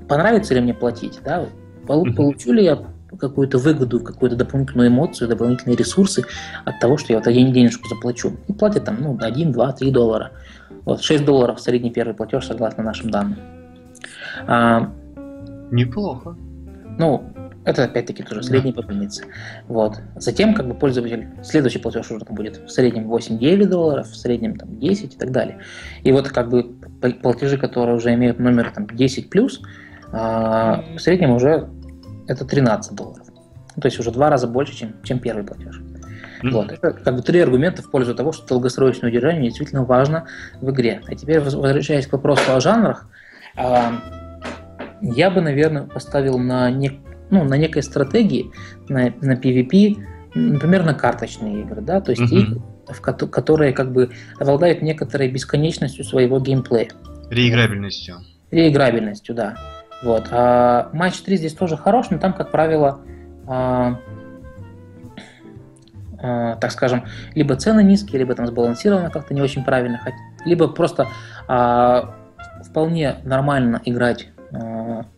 [0.07, 1.47] понравится ли мне платить, да,
[1.87, 2.83] получу ли я
[3.17, 6.25] какую-то выгоду, какую-то дополнительную эмоцию, дополнительные ресурсы
[6.65, 8.37] от того, что я вот один денежку заплачу.
[8.47, 10.31] И платят там ну, 1, 2, 3 доллара.
[10.85, 13.37] Вот 6 долларов средний первый платеж, согласно нашим данным.
[15.73, 16.37] Неплохо.
[16.99, 17.33] Ну,
[17.65, 18.81] это опять-таки тоже средний да.
[18.81, 19.25] по больнице.
[19.67, 19.99] Вот.
[20.15, 24.55] Затем, как бы пользователь, следующий платеж уже там будет в среднем 8-9 долларов, в среднем
[24.55, 25.59] там 10 и так далее.
[26.03, 26.75] И вот как бы
[27.21, 29.61] платежи, которые уже имеют номер там 10 плюс,
[30.11, 31.69] а, в среднем уже
[32.27, 33.25] это 13 долларов.
[33.75, 35.81] Ну, то есть уже два раза больше, чем, чем первый платеж.
[36.43, 36.51] Mm-hmm.
[36.51, 36.71] Вот.
[36.71, 40.27] Это как бы три аргумента в пользу того, что долгосрочное удержание действительно важно
[40.61, 41.01] в игре.
[41.07, 43.07] А теперь, возвращаясь к вопросу о жанрах,
[43.55, 43.93] а,
[45.03, 46.99] я бы, наверное, поставил на, не,
[47.29, 48.51] ну, на некой стратегии,
[48.87, 49.97] на, на PvP,
[50.33, 52.39] например, на карточные игры, да, то есть mm-hmm.
[52.39, 56.89] игры, в ко- которые как бы обладают некоторой бесконечностью своего геймплея.
[57.29, 58.15] Реиграбельностью.
[58.49, 59.57] Реиграбельностью, да.
[60.03, 60.27] Вот.
[60.31, 63.01] А матч 3 здесь тоже хорош, но там, как правило,
[63.45, 63.99] а,
[66.21, 69.99] а, так скажем, либо цены низкие, либо там сбалансировано как-то не очень правильно,
[70.45, 71.07] либо просто
[71.47, 72.15] а,
[72.63, 74.32] вполне нормально играть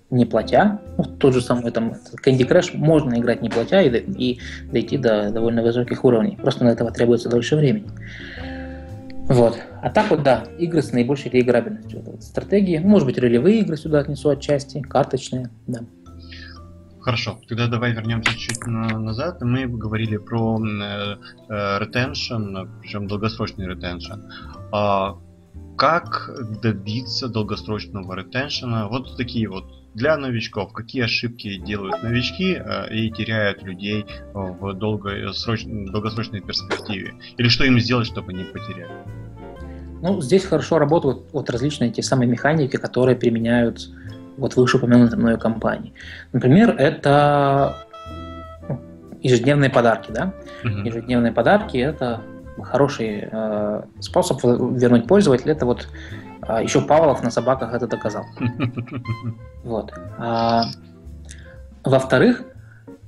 [0.09, 0.79] не платя.
[0.97, 1.93] Ну, тот же самый там
[2.25, 4.39] Candy Crush можно играть не платя и, и
[4.71, 6.37] дойти до довольно высоких уровней.
[6.37, 7.89] Просто на этого требуется дольше времени.
[9.27, 9.57] Вот.
[9.81, 12.01] А так вот, да, игры с наибольшей реиграбельностью.
[12.05, 15.79] Вот, стратегии, может быть, ролевые игры сюда отнесу отчасти, карточные, да.
[17.01, 19.41] Хорошо, тогда давай вернемся чуть на, назад.
[19.41, 21.17] Мы говорили про э,
[21.49, 23.67] э, retention, причем долгосрочный.
[24.71, 25.15] А
[25.77, 26.29] как
[26.61, 28.87] добиться долгосрочного ретеншена?
[28.87, 30.73] Вот такие вот для новичков.
[30.73, 37.13] Какие ошибки делают новички э, и теряют людей в долгосрочной, долгосрочной перспективе?
[37.37, 38.91] Или что им сделать, чтобы не потерять?
[40.01, 43.89] Ну, здесь хорошо работают вот различные те самые механики, которые применяют
[44.37, 45.93] вот вышеупомянутые мною компании.
[46.33, 47.77] Например, это
[48.67, 48.81] ну,
[49.21, 50.33] ежедневные подарки, да?
[50.63, 50.85] Uh-huh.
[50.85, 52.21] Ежедневные подарки это
[52.63, 55.53] хороший э, способ вернуть пользователя.
[55.53, 55.87] Это вот
[56.47, 58.25] э, еще Павлов на собаках это доказал.
[59.63, 59.91] Вот.
[60.19, 60.65] А,
[61.83, 62.43] во-вторых,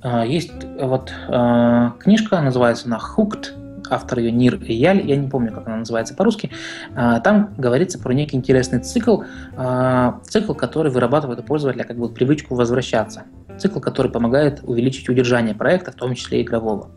[0.02, 3.52] э, есть вот э, книжка, называется она Hooked
[3.90, 6.50] автор ее Нир Яль, я не помню, как она называется по-русски,
[6.94, 9.22] а, там говорится про некий интересный цикл,
[9.56, 13.24] а, цикл, который вырабатывает у пользователя как бы привычку возвращаться,
[13.58, 16.90] цикл, который помогает увеличить удержание проекта, в том числе игрового.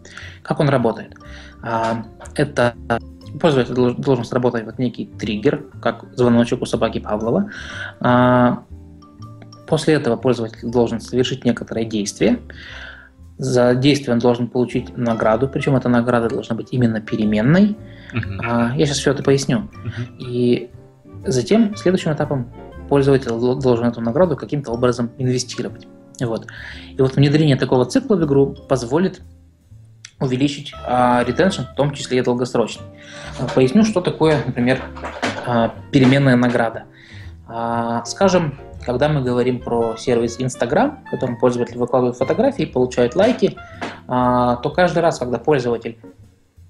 [0.43, 1.16] Как он работает?
[1.64, 2.05] А,
[2.36, 2.76] это
[3.39, 7.49] пользователь должен сработать вот некий триггер, как звоночек у собаки Павлова.
[9.68, 12.39] После этого пользователь должен совершить некоторое действие,
[13.41, 17.76] за действие он должен получить награду, причем эта награда должна быть именно переменной.
[18.14, 18.78] Uh-huh.
[18.78, 19.68] Я сейчас все это поясню.
[19.84, 20.18] Uh-huh.
[20.20, 20.70] И
[21.26, 22.53] затем следующим этапом
[22.88, 25.88] пользователь должен эту награду каким-то образом инвестировать.
[26.20, 26.45] Вот.
[26.91, 29.22] И вот внедрение такого цикла в игру позволит
[30.22, 32.86] увеличить а, ретеншн, в том числе и долгосрочный.
[33.40, 34.82] А, поясню, что такое, например,
[35.46, 36.84] а, переменная награда.
[38.06, 43.58] Скажем, когда мы говорим про сервис Instagram, в котором пользователь выкладывает фотографии, получает лайки,
[44.08, 46.00] то каждый раз, когда пользователь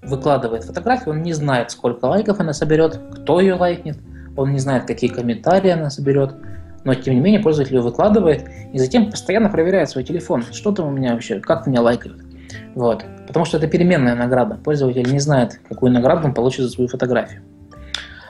[0.02, 3.96] выкладывает фотографию, он не знает, сколько лайков она соберет, кто ее лайкнет.
[4.36, 6.34] он не знает, какие комментарии она соберет,
[6.82, 10.88] но тем не менее пользователь ее выкладывает и затем постоянно проверяет свой телефон, что там
[10.88, 12.31] у меня вообще, как меня лайкают.
[12.74, 13.04] Вот.
[13.26, 14.56] Потому что это переменная награда.
[14.56, 17.42] Пользователь не знает, какую награду он получит за свою фотографию.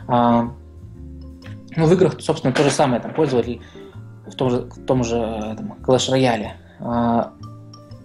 [0.08, 0.50] А,
[1.76, 3.00] ну, в играх, собственно, то же самое.
[3.00, 3.60] Там пользователь
[4.26, 5.16] в том же, в том же
[5.56, 7.32] там, Clash Royale а,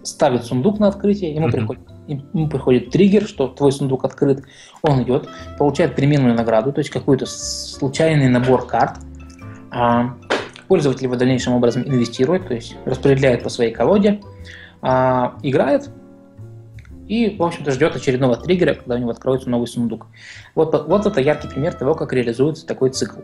[0.02, 1.52] ставит сундук на открытие, ему, mm-hmm.
[1.52, 4.44] приходит, ему приходит триггер, что твой сундук открыт,
[4.82, 5.28] он идет,
[5.58, 8.98] получает переменную награду, то есть какой-то случайный набор карт.
[9.70, 10.14] А,
[10.66, 14.20] пользователь его дальнейшим образом инвестирует, то есть распределяет по своей колоде,
[14.82, 15.90] а, играет
[17.08, 20.06] и, в общем-то, ждет очередного триггера, когда у него откроется новый сундук.
[20.54, 23.20] Вот, вот это яркий пример того, как реализуется такой цикл.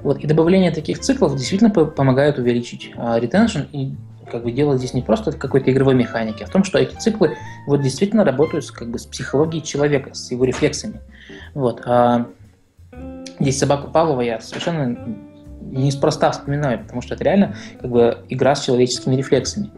[0.00, 3.94] Вот, и добавление таких циклов действительно помогает увеличить а, ретеншн и
[4.30, 7.36] как бы дело здесь не просто какой-то игровой механики, а в том, что эти циклы
[7.66, 11.00] вот действительно работают как бы, с психологией человека, с его рефлексами.
[11.54, 11.82] Вот.
[11.84, 12.26] А
[13.38, 14.96] здесь собаку Павлова я совершенно
[15.60, 19.70] неспроста вспоминаю, потому что это реально как бы игра с человеческими рефлексами.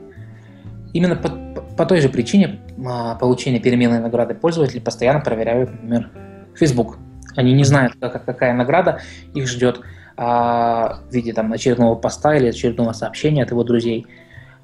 [0.92, 1.43] Именно по,
[1.76, 6.10] по той же причине а, получения переменной награды пользователи постоянно проверяют, например,
[6.54, 6.98] Facebook.
[7.36, 9.00] Они не знают, как, какая награда
[9.34, 9.80] их ждет
[10.16, 14.06] а, в виде там, очередного поста или очередного сообщения от его друзей.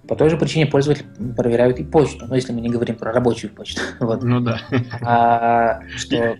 [0.08, 1.06] По той же причине пользователи
[1.36, 3.80] проверяют и почту, ну, если мы не говорим про рабочую почту.
[4.00, 4.22] Вот.
[4.22, 4.60] Ну да.
[5.02, 6.36] А, что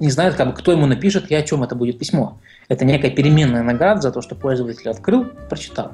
[0.00, 2.38] не знают, как бы, кто ему напишет и о чем это будет письмо.
[2.68, 5.92] Это некая переменная награда за то, что пользователь открыл, прочитал.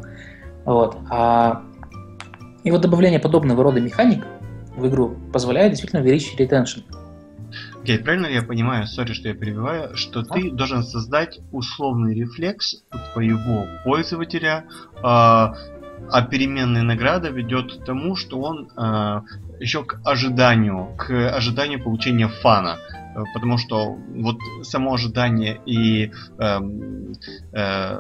[0.65, 0.97] Вот.
[1.11, 1.63] А,
[2.65, 4.25] и вот добавление подобного рода механик
[4.77, 6.81] в игру позволяет действительно увеличить ретеншн.
[7.83, 10.25] Окей, okay, правильно я понимаю, сори, что я перебиваю, что а?
[10.25, 14.65] ты должен создать условный рефлекс у твоего пользователя,
[14.97, 19.21] э, а переменная награда ведет к тому, что он э,
[19.61, 22.79] еще к ожиданию, к ожиданию получения фана.
[23.15, 26.61] Э, потому что вот само ожидание и э,
[27.53, 27.99] э,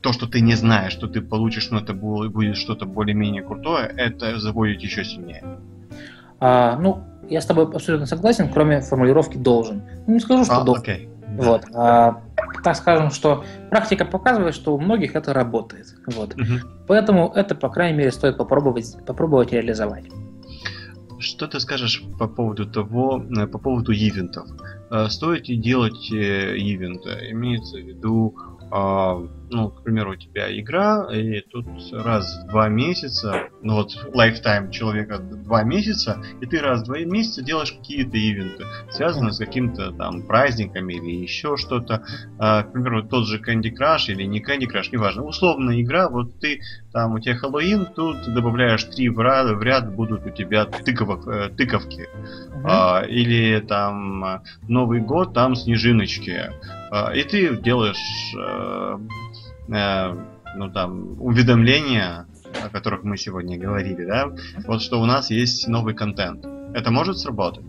[0.00, 4.80] то, что ты не знаешь, что ты получишь, это будет что-то более-менее крутое, это заводит
[4.80, 5.44] еще сильнее.
[6.38, 9.82] А, ну, я с тобой абсолютно согласен, кроме формулировки должен.
[10.06, 10.82] Ну, не скажу, что а, должен.
[10.82, 11.08] Окей.
[11.36, 11.64] Вот.
[11.74, 12.22] А,
[12.64, 15.94] так скажем, что практика показывает, что у многих это работает.
[16.06, 16.34] Вот.
[16.34, 16.86] Угу.
[16.88, 20.06] Поэтому это, по крайней мере, стоит попробовать, попробовать реализовать.
[21.18, 24.46] Что ты скажешь по поводу того, э, по поводу ивентов?
[24.90, 27.10] Э, стоит ли делать э, ивенты?
[27.30, 28.34] Имеется в виду
[28.70, 29.20] а,
[29.50, 34.70] ну, к примеру, у тебя игра, и тут раз в два месяца, ну вот lifetime
[34.70, 39.90] человека два месяца, и ты раз в два месяца делаешь какие-то ивенты, связанные с каким-то
[39.92, 42.04] там праздниками или еще что-то.
[42.38, 45.24] А, к примеру, тот же Candy Crush или не Candy Crush, неважно.
[45.24, 46.60] Условная игра, вот ты
[46.92, 51.26] там у тебя Хэллоуин, тут добавляешь три в ряд, в ряд будут у тебя тыковок,
[51.26, 52.08] э, тыковки.
[52.08, 52.62] Uh-huh.
[52.64, 56.50] А, или там Новый год, там снежиночки.
[56.90, 57.96] А, и ты делаешь
[59.72, 60.16] э,
[60.56, 62.26] ну там уведомления,
[62.64, 64.30] о которых мы сегодня говорили, да,
[64.66, 66.44] вот что у нас есть новый контент.
[66.74, 67.64] Это может сработать?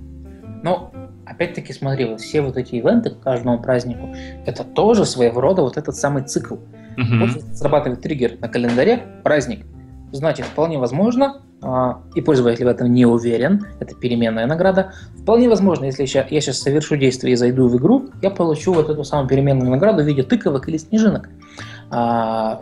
[0.63, 0.91] Ну,
[1.25, 4.13] опять-таки смотри, вот все вот эти ивенты к каждому празднику,
[4.45, 6.55] это тоже своего рода вот этот самый цикл.
[6.55, 7.17] Угу.
[7.19, 9.65] Вот срабатывает триггер на календаре, праздник,
[10.11, 15.85] значит, вполне возможно, а, и пользователь в этом не уверен, это переменная награда, вполне возможно,
[15.85, 19.69] если я сейчас совершу действие и зайду в игру, я получу вот эту самую переменную
[19.69, 21.29] награду в виде тыковок или снежинок.
[21.91, 22.61] А,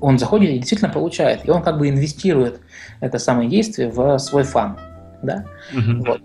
[0.00, 2.60] он заходит и действительно получает, и он как бы инвестирует
[3.00, 4.78] это самое действие в свой фан.
[5.22, 5.44] Да?
[5.72, 6.04] Угу.
[6.06, 6.20] Вот.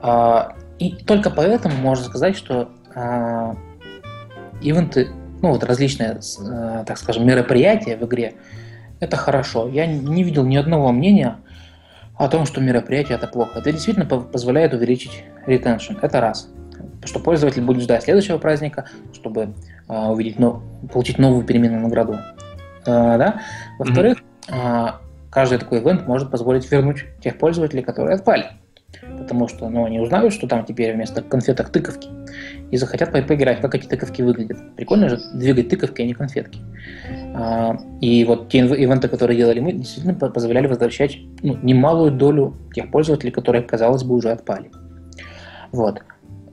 [0.00, 2.70] А, и только поэтому можно сказать, что
[4.60, 5.08] ивенты,
[5.40, 6.20] ну вот различные,
[6.86, 8.34] так скажем, мероприятия в игре,
[9.00, 9.68] это хорошо.
[9.68, 11.38] Я не видел ни одного мнения
[12.16, 13.58] о том, что мероприятие это плохо.
[13.58, 15.94] Это действительно позволяет увеличить ретеншн.
[16.02, 16.48] Это раз.
[17.04, 19.54] Что пользователь будет ждать следующего праздника, чтобы
[19.88, 20.62] увидеть, ну,
[20.92, 22.18] получить новую переменную награду.
[22.86, 23.40] Э, да?
[23.78, 24.18] Во-вторых,
[24.48, 24.92] mm-hmm.
[25.30, 28.46] каждый такой ивент может позволить вернуть тех пользователей, которые отпали
[29.18, 32.08] потому что ну, они узнают, что там теперь вместо конфеток тыковки,
[32.70, 34.58] и захотят поиграть, как эти тыковки выглядят.
[34.76, 36.60] Прикольно же двигать тыковки, а не конфетки.
[37.34, 42.90] А, и вот те ивенты, которые делали мы, действительно позволяли возвращать ну, немалую долю тех
[42.90, 44.70] пользователей, которые, казалось бы, уже отпали.
[45.72, 46.02] Вот.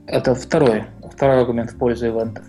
[0.06, 2.44] Это второй, второй аргумент в пользу ивентов.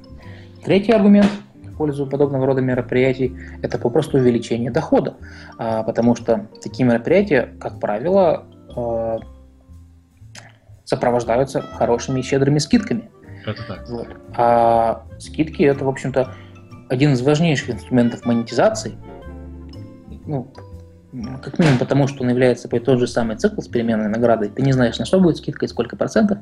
[0.64, 5.16] Третий аргумент в пользу подобного рода мероприятий– это попросту увеличение дохода,
[5.58, 8.46] а, потому что такие мероприятия, как правило,
[8.76, 9.20] а,
[10.84, 13.10] сопровождаются хорошими и щедрыми скидками.
[13.46, 13.90] Это так.
[13.90, 14.08] Вот.
[14.36, 16.34] А скидки это, в общем-то,
[16.90, 18.98] один из важнейших инструментов монетизации.
[20.26, 20.52] Ну,
[21.42, 24.50] как минимум потому, что он является собой тот же самый цикл с переменной наградой.
[24.50, 26.40] Ты не знаешь, на что будет скидка и сколько процентов.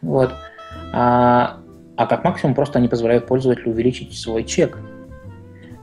[0.00, 0.32] Вот.
[0.92, 1.59] А,
[2.00, 4.78] а как максимум просто они позволяют пользователю увеличить свой чек.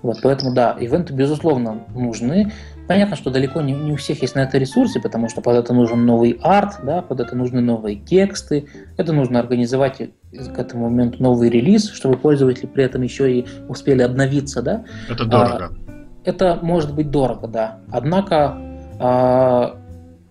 [0.01, 2.51] Вот, поэтому да, ивенты, безусловно, нужны.
[2.87, 5.75] Понятно, что далеко не, не у всех есть на это ресурсы, потому что под это
[5.75, 8.65] нужен новый арт, да, под это нужны новые тексты,
[8.97, 14.01] это нужно организовать к этому моменту новый релиз, чтобы пользователи при этом еще и успели
[14.01, 14.85] обновиться, да.
[15.07, 15.71] Это дорого.
[15.87, 15.91] А,
[16.23, 17.81] это может быть дорого, да.
[17.91, 18.57] Однако,
[18.99, 19.77] а,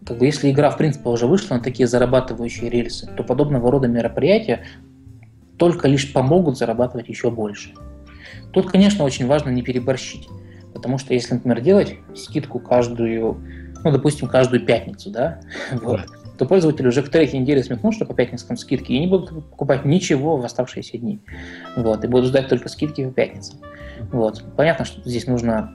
[0.05, 3.87] как бы если игра в принципе уже вышла на такие зарабатывающие рельсы, то подобного рода
[3.87, 4.64] мероприятия
[5.59, 7.73] только лишь помогут зарабатывать еще больше.
[8.53, 10.29] Тут, конечно, очень важно не переборщить,
[10.75, 13.41] потому что если, например, делать скидку каждую,
[13.85, 15.41] ну, допустим, каждую пятницу, да,
[15.73, 16.01] вот,
[16.39, 19.85] то пользователи уже к третьей неделе смекнут, что по пятницам скидки, и не будут покупать
[19.85, 21.21] ничего в оставшиеся дни.
[21.77, 23.59] Вот, и будут ждать только скидки по пятницам.
[24.13, 24.45] Вот.
[24.57, 25.75] Понятно, что здесь нужно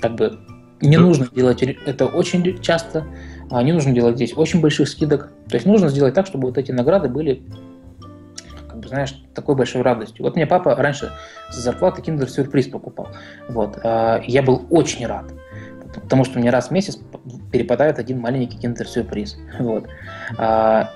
[0.00, 0.38] как бы
[0.80, 3.06] не нужно делать это очень часто,
[3.50, 5.32] а не нужно делать здесь очень больших скидок.
[5.48, 7.42] То есть нужно сделать так, чтобы вот эти награды были
[8.86, 10.24] знаешь, такой большой радостью.
[10.24, 11.12] Вот мне папа раньше
[11.50, 13.08] за зарплаты Kinder сюрприз покупал.
[13.48, 13.78] Вот.
[13.82, 15.32] А, я был очень рад,
[15.94, 16.98] потому что мне раз в месяц
[17.50, 19.36] перепадает один маленький Kinder сюрприз.
[19.58, 19.86] Вот.
[20.36, 20.90] А,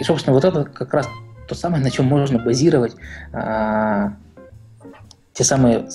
[0.00, 1.08] и, собственно, вот это как раз
[1.48, 2.96] то самое, на чем можно базировать
[3.32, 4.14] а,
[5.32, 5.86] те самые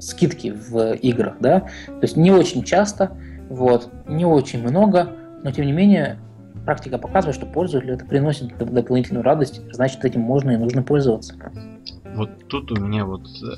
[0.00, 3.16] скидки в играх, да, то есть не очень часто,
[3.48, 5.12] вот, не очень много,
[5.42, 6.18] но тем не менее
[6.64, 11.34] практика показывает, что пользователю это приносит дополнительную радость, значит, этим можно и нужно пользоваться.
[12.14, 13.56] Вот тут у меня вот э,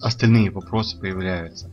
[0.00, 1.70] остальные вопросы появляются.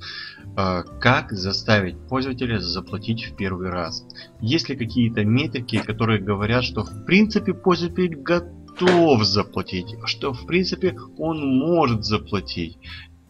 [0.56, 4.06] А, как заставить пользователя заплатить в первый раз?
[4.42, 10.98] Есть ли какие-то метрики, которые говорят, что в принципе пользователь готов заплатить, что в принципе
[11.18, 12.78] он может заплатить?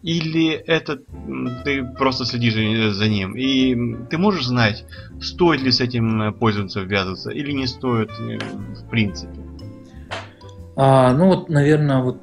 [0.03, 0.99] Или это
[1.63, 2.53] ты просто следишь
[2.93, 3.35] за ним?
[3.35, 3.75] И
[4.09, 4.85] ты можешь знать,
[5.19, 9.39] стоит ли с этим э, пользоваться ввязываться или не стоит э, в принципе?
[10.75, 12.21] А, ну вот, наверное, вот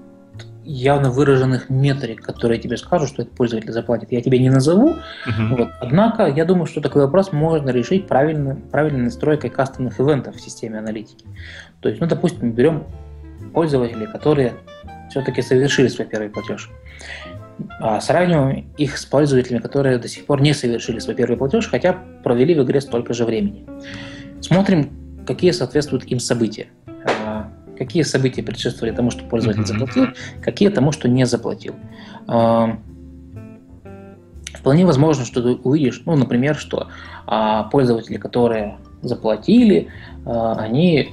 [0.65, 4.97] явно выраженных метрик, которые тебе скажут, что этот пользователь заплатит, я тебе не назову.
[5.27, 5.57] Uh-huh.
[5.57, 5.69] Вот.
[5.81, 10.79] Однако, я думаю, что такой вопрос можно решить правильно, правильной настройкой кастомных ивентов в системе
[10.79, 11.27] аналитики.
[11.81, 12.85] То есть, ну, допустим, берем
[13.53, 14.55] пользователей, которые
[15.11, 16.71] все-таки совершили свой первый платеж.
[17.81, 21.99] А сравниваем их с пользователями, которые до сих пор не совершили свой первый платеж, хотя
[22.23, 23.67] провели в игре столько же времени.
[24.41, 24.91] Смотрим,
[25.27, 26.67] какие соответствуют им события.
[26.87, 30.07] А, какие события предшествовали тому, что пользователь заплатил,
[30.43, 31.75] какие тому, что не заплатил.
[32.27, 32.79] А,
[34.55, 36.89] вполне возможно, что ты увидишь, ну, например, что
[37.71, 39.89] пользователи, которые заплатили,
[40.27, 41.11] они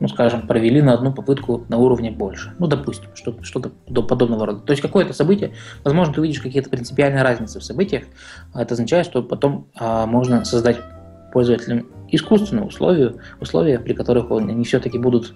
[0.00, 2.54] ну, скажем, провели на одну попытку на уровне больше.
[2.58, 3.60] Ну, допустим, что-то что
[4.02, 4.60] подобного рода.
[4.60, 5.52] То есть какое-то событие,
[5.84, 8.04] возможно, ты увидишь какие-то принципиальные разницы в событиях,
[8.52, 10.78] а это означает, что потом а, можно создать
[11.32, 15.34] пользователям искусственные условия, условия, при которых они все-таки будут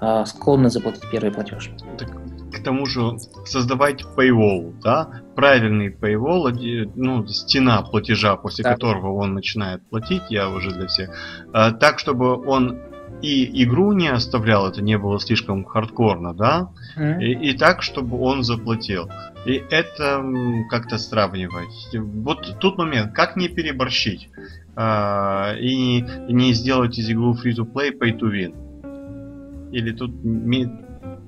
[0.00, 1.70] а, склонны заплатить первый платеж.
[1.98, 2.10] Так,
[2.52, 8.74] к тому же создавать paywall, да, правильный paywall, ну, стена платежа, после да.
[8.74, 11.16] которого он начинает платить, я уже для всех,
[11.52, 12.78] а, так, чтобы он
[13.22, 17.22] и игру не оставлял, это не было слишком хардкорно, да, mm-hmm.
[17.22, 19.10] и, и так, чтобы он заплатил.
[19.46, 20.22] И это
[20.68, 21.88] как-то сравнивать.
[21.94, 24.28] Вот тут момент, как не переборщить
[24.76, 29.70] а, и не сделать из игру free-to-play pay-to-win.
[29.72, 30.12] Или тут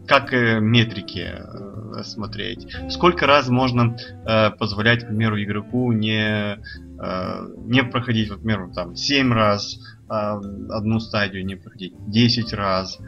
[0.06, 2.66] как э, метрики э, смотреть.
[2.90, 6.58] Сколько раз можно э, позволять, к примеру, игроку не,
[6.98, 9.78] э, не проходить, вот, к примеру, там, 7 раз,
[10.08, 12.98] одну стадию не проходить 10 раз.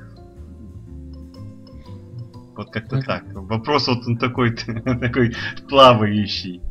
[2.57, 3.25] Вот как-то так.
[3.35, 4.57] Вопрос вот он такой,
[5.01, 5.35] такой
[5.69, 6.63] плавающий.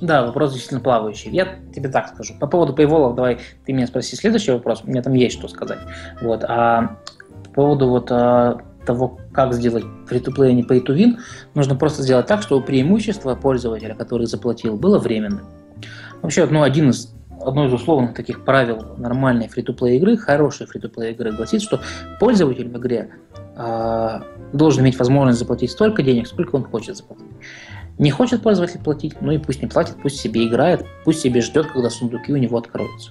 [0.00, 1.30] Да, вопрос действительно плавающий.
[1.30, 2.34] Я тебе так скажу.
[2.38, 4.82] По поводу пейволов, давай ты меня спроси следующий вопрос.
[4.84, 5.80] У меня там есть что сказать.
[6.20, 6.44] Вот.
[6.44, 6.98] А
[7.44, 11.18] по поводу вот а, того, как сделать free-to-play, а не pay-to-win,
[11.54, 15.46] нужно просто сделать так, чтобы преимущество пользователя, который заплатил, было временным.
[16.22, 17.14] Вообще, ну, один из
[17.44, 21.80] одно из условных таких правил нормальной фри-то-плей игры, хорошей фри-то-плей игры гласит, что
[22.20, 23.10] пользователь в игре
[23.56, 24.20] э,
[24.52, 27.26] должен иметь возможность заплатить столько денег, сколько он хочет заплатить.
[27.98, 31.66] Не хочет пользователь платить, ну и пусть не платит, пусть себе играет, пусть себе ждет,
[31.66, 33.10] когда сундуки у него откроются.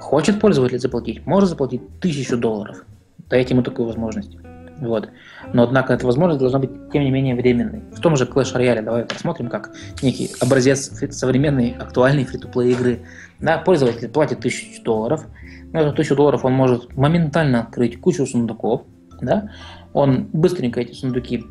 [0.00, 2.84] Хочет пользователь заплатить, может заплатить тысячу долларов.
[3.28, 4.36] Дайте ему такую возможность.
[4.80, 5.10] Вот.
[5.52, 7.82] Но, однако, эта возможность должна быть, тем не менее, временной.
[7.92, 9.70] В том же Clash Royale давай посмотрим, как
[10.02, 13.00] некий образец современной актуальной фри-то-плей игры.
[13.40, 15.26] Да, пользователь платит 1000 долларов.
[15.72, 18.82] На эту 1000 долларов он может моментально открыть кучу сундуков.
[19.20, 19.50] Да?
[19.92, 21.44] Он быстренько эти сундуки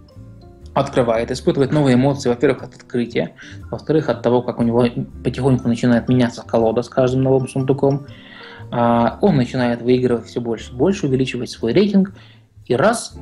[0.73, 3.33] открывает, испытывает новые эмоции, во-первых, от открытия,
[3.71, 4.85] во-вторых, от того, как у него
[5.23, 8.05] потихоньку начинает меняться колода с каждым новым сундуком.
[8.71, 12.13] А, он начинает выигрывать все больше и больше, увеличивать свой рейтинг,
[12.65, 13.17] и раз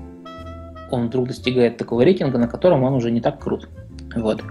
[0.91, 3.67] он вдруг достигает такого рейтинга, на котором он уже не так крут.
[4.15, 4.43] Вот.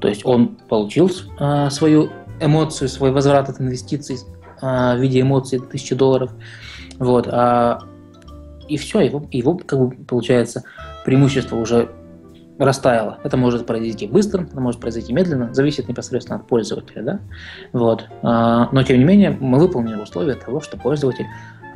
[0.00, 2.10] То есть он получил э, свою
[2.40, 4.18] эмоцию, свой возврат от инвестиций
[4.60, 6.32] э, в виде эмоций 1000 долларов.
[6.98, 7.28] Вот.
[7.30, 7.80] А,
[8.68, 10.64] и все, его, его как бы, получается
[11.04, 11.90] преимущество уже
[12.58, 13.18] растаяло.
[13.22, 17.02] Это может произойти быстро, это может произойти медленно, зависит непосредственно от пользователя.
[17.02, 17.20] Да?
[17.72, 18.06] Вот.
[18.22, 21.26] А, но тем не менее мы выполнили условия того, что пользователь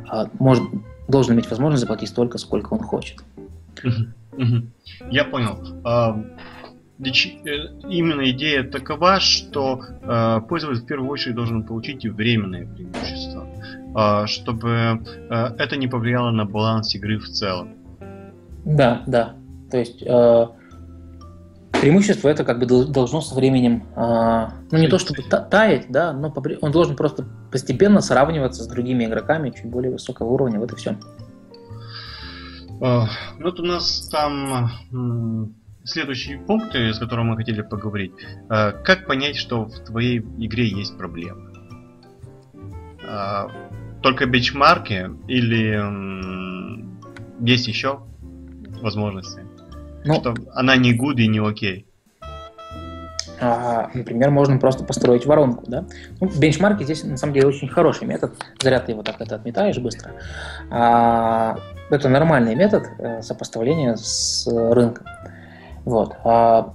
[0.09, 0.65] а, может,
[1.09, 3.19] должен иметь возможность заплатить столько, сколько он хочет.
[5.11, 5.59] Я понял.
[7.01, 7.07] Э,
[7.89, 9.81] именно идея такова, что
[10.49, 16.95] пользователь в первую очередь должен получить временное преимущество, чтобы э, это не повлияло на баланс
[16.95, 17.75] игры в целом.
[18.65, 19.35] Да, да.
[19.71, 20.47] То есть э,
[21.73, 26.33] преимущество это как бы должно со временем, э, ну не то чтобы таять, да, но
[26.61, 30.59] он должен просто постепенно сравниваться с другими игроками чуть более высокого уровня.
[30.59, 30.97] Вот и все.
[32.81, 33.03] Э,
[33.41, 38.12] вот у нас там следующий пункт, с которым мы хотели поговорить.
[38.49, 41.53] Э, как понять, что в твоей игре есть проблемы?
[43.03, 43.47] Э,
[44.03, 45.78] только бенчмарки или
[47.41, 48.01] есть еще
[48.81, 49.43] возможности.
[50.05, 51.87] Ну, что она не good и не окей.
[53.43, 55.64] А, например, можно просто построить воронку.
[55.66, 55.87] Да?
[56.20, 58.35] Ну, бенчмарки здесь на самом деле очень хороший метод.
[58.61, 60.12] Зря ты его так это отметаешь быстро.
[60.70, 61.59] А,
[61.91, 65.07] это нормальный метод э, сопоставления с рынком.
[65.91, 66.14] Вот.
[66.22, 66.72] А,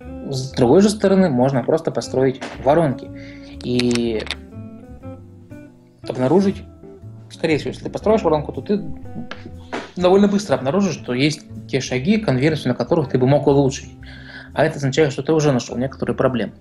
[0.00, 3.08] с другой же стороны, можно просто построить воронки
[3.62, 4.26] и
[6.08, 6.64] обнаружить,
[7.30, 8.82] скорее всего, если ты построишь воронку, то ты
[9.94, 13.92] довольно быстро обнаружишь, что есть те шаги, конверсию на которых ты бы мог улучшить.
[14.52, 16.54] А это означает, что ты уже нашел некоторые проблемы.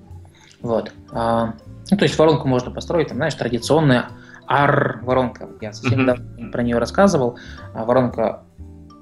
[0.61, 0.93] Вот.
[1.11, 1.55] А,
[1.89, 4.09] ну, то есть воронку можно построить, там, знаешь, традиционная
[4.47, 5.49] R-воронка.
[5.59, 6.51] Я совсем недавно mm-hmm.
[6.51, 7.39] про нее рассказывал.
[7.73, 8.43] А воронка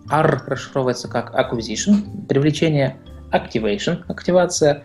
[0.09, 2.97] R расшифровывается как acquisition, привлечение,
[3.31, 4.83] activation, активация,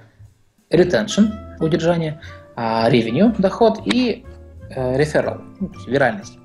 [0.71, 2.21] retention, удержание,
[2.57, 4.25] а revenue, доход и
[4.71, 6.39] э, referral, ну, виральность.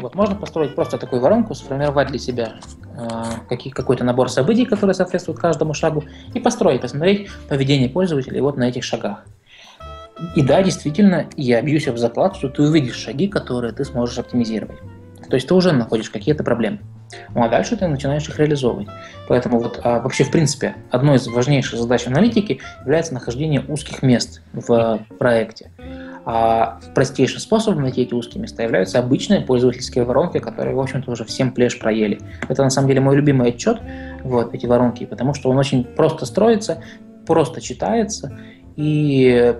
[0.00, 2.54] Вот можно построить просто такую воронку, сформировать для себя
[2.96, 6.04] э, какой-то набор событий, которые соответствуют каждому шагу,
[6.34, 9.24] и построить, посмотреть поведение пользователей вот на этих шагах.
[10.34, 14.78] И да, действительно, я бьюсь об заклад, что ты увидишь шаги, которые ты сможешь оптимизировать.
[15.30, 16.80] То есть ты уже находишь какие-то проблемы.
[17.34, 18.88] Ну а дальше ты начинаешь их реализовывать.
[19.28, 24.42] Поэтому вот а, вообще, в принципе, одной из важнейших задач аналитики является нахождение узких мест
[24.52, 25.70] в проекте.
[26.24, 31.24] А простейшим способом найти эти узкие места являются обычные пользовательские воронки, которые, в общем-то, уже
[31.24, 32.20] всем плешь проели.
[32.48, 33.80] Это, на самом деле, мой любимый отчет,
[34.24, 36.82] вот, эти воронки, потому что он очень просто строится,
[37.26, 38.38] просто читается,
[38.76, 39.56] и,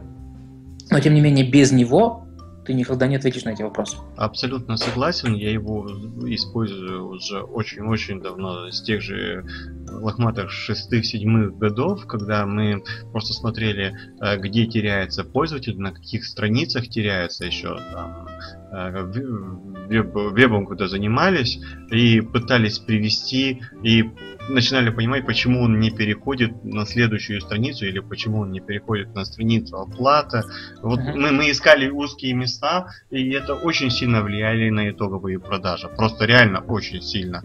[0.91, 2.28] но, тем не менее, без него
[2.69, 3.97] ты никогда не ответишь на эти вопросы.
[4.19, 5.87] Абсолютно согласен, я его
[6.27, 9.47] использую уже очень-очень давно, с тех же
[9.91, 17.47] лохматых шестых-седьмых годов, когда мы просто смотрели, э, где теряется пользователь, на каких страницах теряется
[17.47, 18.29] еще там,
[18.71, 21.59] вебом куда занимались
[21.91, 24.11] и пытались привести и
[24.49, 29.25] начинали понимать, почему он не переходит на следующую страницу или почему он не переходит на
[29.25, 30.45] страницу оплата.
[30.83, 31.15] Вот uh-huh.
[31.15, 35.89] мы, мы искали узкие места, и это очень сильно влияли на итоговые продажи.
[35.89, 37.43] Просто реально очень сильно.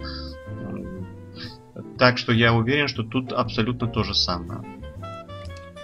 [1.97, 4.61] Так что я уверен, что тут абсолютно то же самое.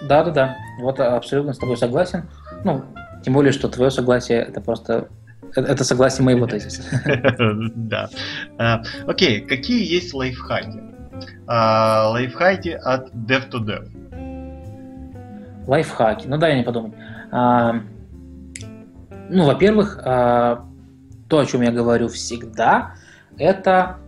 [0.02, 0.56] Да, да, да.
[0.80, 2.28] Вот абсолютно с тобой согласен.
[2.64, 2.84] Ну,
[3.22, 5.08] тем более, что твое согласие это просто
[5.54, 6.82] это согласие моего тезиса.
[7.74, 8.08] Да.
[8.58, 10.80] А, окей, какие есть лайфхаки?
[11.46, 13.88] А, лайфхаки от Dev to Dev.
[15.66, 16.26] Лайфхаки.
[16.26, 16.94] Ну да, я не подумать.
[17.30, 17.82] А,
[19.28, 22.94] ну, во-первых, то, о чем я говорю всегда,
[23.38, 23.98] это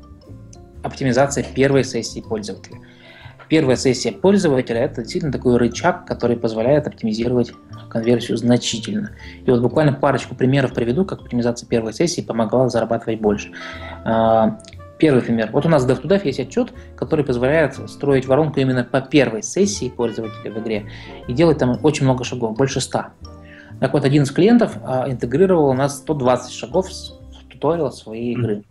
[0.82, 2.78] оптимизация первой сессии пользователя.
[3.52, 7.52] Первая сессия пользователя– это действительно такой рычаг, который позволяет оптимизировать
[7.90, 9.10] конверсию значительно.
[9.44, 13.52] И вот буквально парочку примеров приведу, как оптимизация первой сессии помогала зарабатывать больше.
[14.06, 14.58] А,
[14.96, 15.50] первый пример.
[15.52, 19.90] Вот у нас в DevToDev есть отчет, который позволяет строить воронку именно по первой сессии
[19.90, 20.86] пользователя в игре
[21.28, 23.04] и делать там очень много шагов, больше 100.
[23.80, 28.64] Так вот, один из клиентов а, интегрировал у нас 120 шагов в туториал своей игры.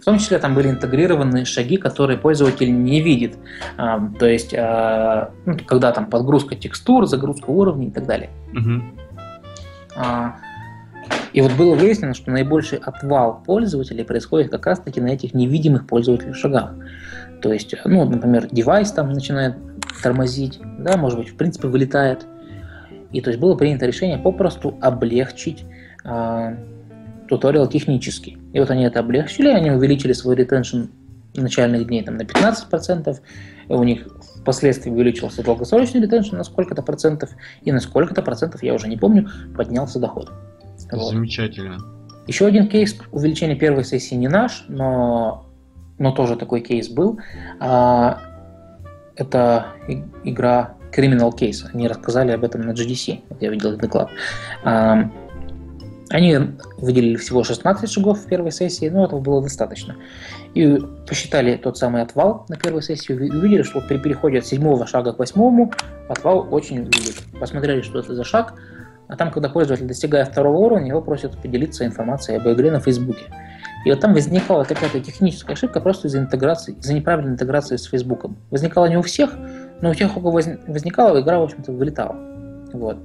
[0.00, 3.36] В том числе там были интегрированы шаги, которые пользователь не видит.
[3.76, 8.30] А, то есть, а, ну, когда там подгрузка текстур, загрузка уровней и так далее.
[8.52, 8.82] Угу.
[9.96, 10.36] А,
[11.32, 16.32] и вот было выяснено, что наибольший отвал пользователей происходит как раз-таки на этих невидимых пользователей
[16.32, 16.72] шагах.
[17.42, 19.56] То есть, ну, например, девайс там начинает
[20.02, 22.24] тормозить, да, может быть, в принципе, вылетает.
[23.12, 25.64] И то есть было принято решение попросту облегчить
[27.28, 28.38] туториал технический.
[28.52, 30.84] И вот они это облегчили, они увеличили свой ретеншн
[31.34, 33.16] начальных дней там, на 15%,
[33.68, 34.08] у них
[34.40, 37.30] впоследствии увеличился долгосрочный ретеншн на сколько-то процентов,
[37.62, 40.32] и на сколько-то процентов, я уже не помню, поднялся доход.
[40.90, 41.10] Вот.
[41.10, 41.78] Замечательно.
[42.26, 45.46] Еще один кейс увеличения первой сессии не наш, но,
[45.98, 47.18] но тоже такой кейс был.
[47.60, 48.20] А,
[49.16, 49.66] это
[50.24, 51.66] игра Criminal Case.
[51.72, 53.20] Они рассказали об этом на GDC.
[53.40, 54.10] Я видел этот доклад.
[54.62, 55.10] А,
[56.10, 56.38] они
[56.78, 59.96] выделили всего 16 шагов в первой сессии, но этого было достаточно.
[60.54, 64.86] И посчитали тот самый отвал на первой сессии и увидели, что при переходе от седьмого
[64.86, 65.72] шага к восьмому
[66.08, 67.16] отвал очень велик.
[67.38, 68.54] Посмотрели, что это за шаг,
[69.08, 73.24] а там, когда пользователь достигает второго уровня, его просят поделиться информацией об игре на Фейсбуке.
[73.84, 78.36] И вот там возникала какая-то техническая ошибка просто из-за интеграции, из-за неправильной интеграции с Фейсбуком.
[78.50, 79.34] Возникала не у всех,
[79.80, 82.16] но у тех, у кого возникала, игра, в общем-то, вылетала.
[82.72, 82.98] Вот.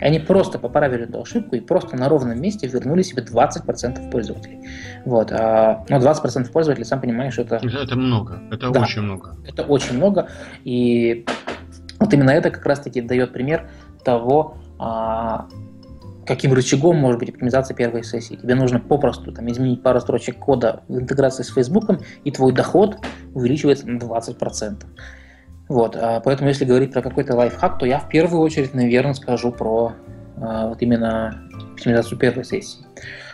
[0.00, 4.68] И они просто поправили эту ошибку и просто на ровном месте вернули себе 20% пользователей.
[5.04, 5.32] Вот.
[5.32, 7.56] А, ну, 20% пользователей, сам понимаешь, это...
[7.56, 9.36] Это много, это да, очень много.
[9.46, 10.28] Это очень много,
[10.64, 11.26] и
[11.98, 13.68] вот именно это как раз-таки дает пример
[14.04, 15.46] того, а,
[16.26, 18.36] каким рычагом может быть оптимизация первой сессии.
[18.36, 22.96] Тебе нужно попросту там, изменить пару строчек кода в интеграции с Фейсбуком, и твой доход
[23.34, 24.84] увеличивается на 20%.
[25.70, 29.52] Вот, а, поэтому если говорить про какой-то лайфхак, то я в первую очередь, наверное, скажу
[29.52, 29.92] про
[30.36, 31.44] а, вот именно
[31.74, 32.84] оптимизацию первой сессии.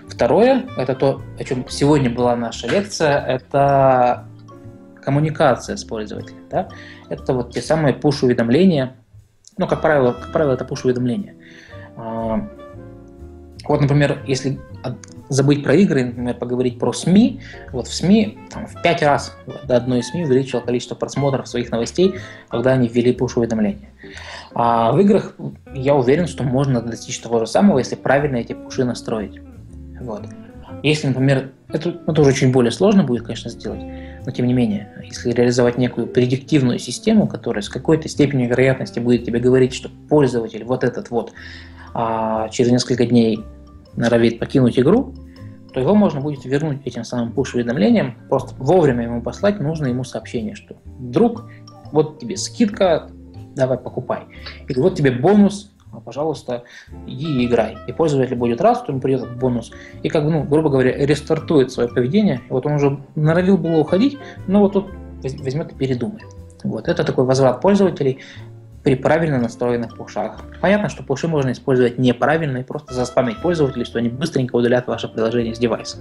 [0.07, 4.27] Второе, это то, о чем сегодня была наша лекция, это
[5.03, 6.47] коммуникация с пользователем.
[6.51, 6.69] Да?
[7.09, 8.97] Это вот те самые push-уведомления,
[9.57, 11.37] ну, как правило, как правило, это push-уведомления.
[11.97, 12.47] А,
[13.67, 14.61] вот, например, если
[15.29, 17.41] забыть про игры, например, поговорить про СМИ,
[17.73, 22.15] вот в СМИ там, в пять раз до одной СМИ увеличило количество просмотров своих новостей,
[22.49, 23.91] когда они ввели пуш-уведомления.
[24.55, 25.35] А в играх
[25.75, 29.41] я уверен, что можно достичь того же самого, если правильно эти пуши настроить.
[30.01, 30.23] Вот.
[30.83, 33.83] Если, например, это, это уже чуть более сложно будет, конечно, сделать,
[34.25, 39.25] но тем не менее, если реализовать некую предиктивную систему, которая с какой-то степенью вероятности будет
[39.25, 41.33] тебе говорить, что пользователь вот этот вот
[41.99, 43.41] а через несколько дней
[43.97, 45.15] норовит покинуть игру,
[45.73, 50.55] то его можно будет вернуть этим самым push-уведомлением, просто вовремя ему послать нужно ему сообщение,
[50.55, 51.51] что друг,
[51.93, 53.11] вот тебе скидка,
[53.55, 54.25] давай покупай.
[54.69, 56.65] Или вот тебе бонус, а, пожалуйста,
[57.07, 57.77] иди и играй.
[57.87, 59.73] И пользователь будет рад, что ему придет бонус,
[60.03, 62.41] и как бы, ну, грубо говоря, рестартует свое поведение.
[62.49, 64.87] И вот он уже норовил было уходить, но вот тут
[65.23, 66.27] возьмет и передумает.
[66.65, 68.21] Вот, это такой возврат пользователей
[68.87, 70.45] при правильно настроенных пушах.
[70.61, 75.09] Понятно, что пуши можно использовать неправильно и просто заспамить пользователей, что они быстренько удалят ваше
[75.09, 75.99] приложение с девайса.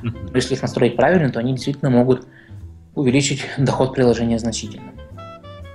[0.00, 2.26] Но если их настроить правильно, то они действительно могут
[2.94, 4.92] увеличить доход приложения значительно.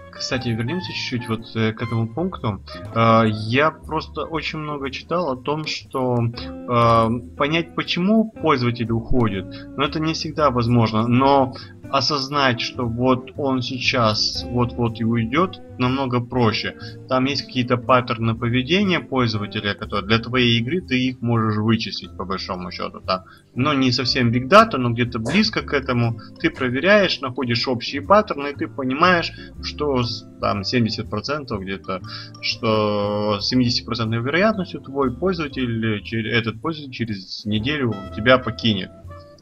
[0.10, 2.64] Кстати, вернемся чуть-чуть вот э, к этому пункту.
[2.96, 9.46] Э, я просто очень много читал о том, что э, понять, почему пользователь уходит,
[9.78, 11.08] но это не всегда возможно.
[11.08, 11.54] Но
[11.94, 16.76] осознать, что вот он сейчас вот-вот и уйдет, намного проще.
[17.08, 22.26] Там есть какие-то паттерны поведения пользователя, которые для твоей игры ты их можешь вычислить по
[22.26, 23.00] большому счету.
[23.02, 23.26] Там.
[23.54, 26.20] Но не совсем big data, но где-то близко к этому.
[26.40, 29.32] Ты проверяешь, находишь общие паттерны, и ты понимаешь,
[29.62, 30.02] что
[30.42, 32.02] там 70% где-то,
[32.42, 38.90] что с 70% вероятностью твой пользователь, этот пользователь через неделю тебя покинет.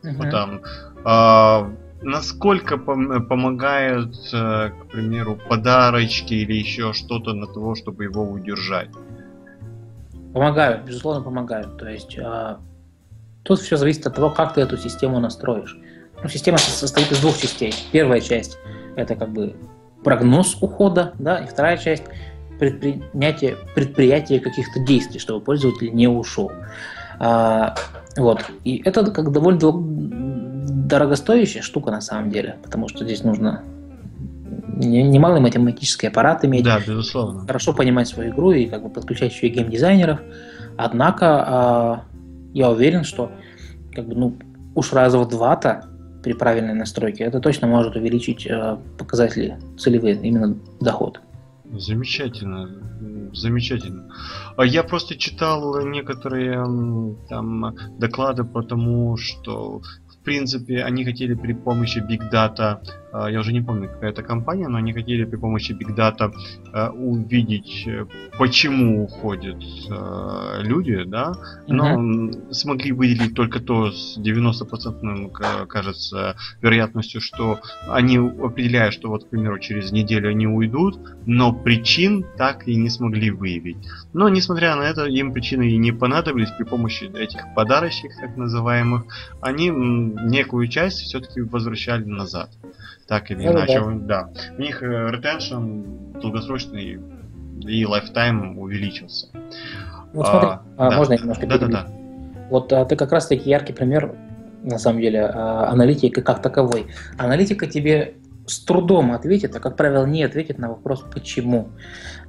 [0.03, 0.17] Uh-huh.
[0.17, 0.61] Вот там,
[1.05, 1.71] а,
[2.01, 8.89] насколько пом- помогают, э, к примеру, подарочки или еще что-то на того, чтобы его удержать?
[10.33, 11.77] Помогают, безусловно, помогают.
[11.77, 12.55] То есть э,
[13.43, 15.77] тут все зависит от того, как ты эту систему настроишь.
[16.23, 17.73] Ну, система состоит из двух частей.
[17.91, 18.57] Первая часть
[18.95, 19.55] это как бы
[20.03, 22.03] прогноз ухода, да, и вторая часть
[22.59, 26.51] предпринятие предприятия каких-то действий, чтобы пользователь не ушел.
[27.19, 27.75] А,
[28.17, 28.45] вот.
[28.63, 29.59] И это как довольно
[30.91, 33.63] дорогостоящая штука на самом деле, потому что здесь нужно
[34.75, 36.65] немалый математический аппарат иметь.
[36.65, 37.45] Да, безусловно.
[37.47, 40.19] Хорошо понимать свою игру и как бы подключать еще и геймдизайнеров.
[40.77, 42.17] Однако э,
[42.53, 43.31] я уверен, что
[43.93, 44.37] как бы, ну,
[44.75, 45.85] уж раза в два-то
[46.23, 51.21] при правильной настройке это точно может увеличить э, показатели целевые, именно доход.
[51.73, 52.69] Замечательно,
[53.33, 54.09] замечательно.
[54.57, 56.65] А я просто читал некоторые
[57.29, 59.81] там доклады по тому, что
[60.21, 62.79] в принципе, они хотели при помощи Big Data
[63.13, 66.33] я уже не помню, какая это компания, но они хотели при помощи Big Data
[66.73, 67.87] э, увидеть,
[68.37, 69.57] почему уходят
[70.61, 71.33] люди, да,
[71.67, 72.53] но mm-hmm.
[72.53, 79.59] смогли выделить только то с 90% кажется вероятностью, что они определяют, что вот, к примеру,
[79.59, 83.77] через неделю они уйдут, но причин так и не смогли выявить.
[84.13, 89.03] Но, несмотря на это, им причины и не понадобились при помощи этих подарочек, так называемых,
[89.41, 92.49] они некую часть все-таки возвращали назад.
[93.11, 93.81] Так или ну, иначе.
[94.03, 94.23] Да.
[94.23, 94.29] да.
[94.57, 95.81] У них retention
[96.21, 96.97] долгосрочный
[97.59, 99.27] и lifetime увеличился.
[100.13, 100.95] Вот смотри, а, а, да.
[100.95, 101.87] можно немножко да, да, да.
[102.49, 104.15] Вот а, ты как раз таки яркий пример,
[104.63, 106.87] на самом деле, а, аналитики как таковой.
[107.17, 108.15] Аналитика тебе
[108.47, 111.67] с трудом ответит, а как правило не ответит на вопрос почему.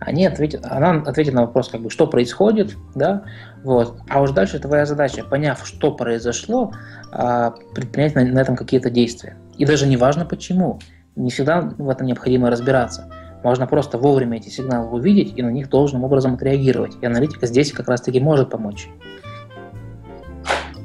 [0.00, 3.22] Они ответят, она ответит на вопрос как бы что происходит, да,
[3.62, 3.98] вот.
[4.08, 6.72] А уж дальше твоя задача, поняв, что произошло,
[7.12, 9.36] а, предпринять на, на этом какие-то действия.
[9.58, 10.80] И даже не важно почему.
[11.16, 13.10] Не всегда в этом необходимо разбираться.
[13.42, 16.96] Можно просто вовремя эти сигналы увидеть и на них должным образом отреагировать.
[17.00, 18.88] И аналитика здесь как раз-таки может помочь.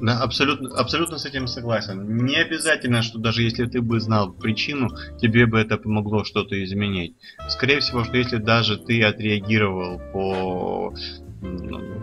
[0.01, 2.25] Да, абсолютно, абсолютно с этим согласен.
[2.25, 4.89] Не обязательно, что даже если ты бы знал причину,
[5.19, 7.17] тебе бы это помогло что-то изменить.
[7.49, 10.93] Скорее всего, что если даже ты отреагировал по,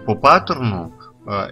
[0.07, 0.93] по паттерну,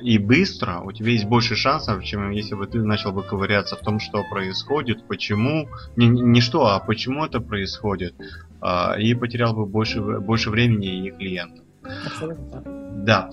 [0.03, 3.81] и быстро, у тебя есть больше шансов, чем если бы ты начал бы ковыряться в
[3.81, 8.15] том, что происходит, почему, не, не что, а почему это происходит,
[8.61, 11.65] э, и потерял бы больше, больше времени и клиентов.
[12.07, 12.63] Абсолютно.
[13.05, 13.31] Да.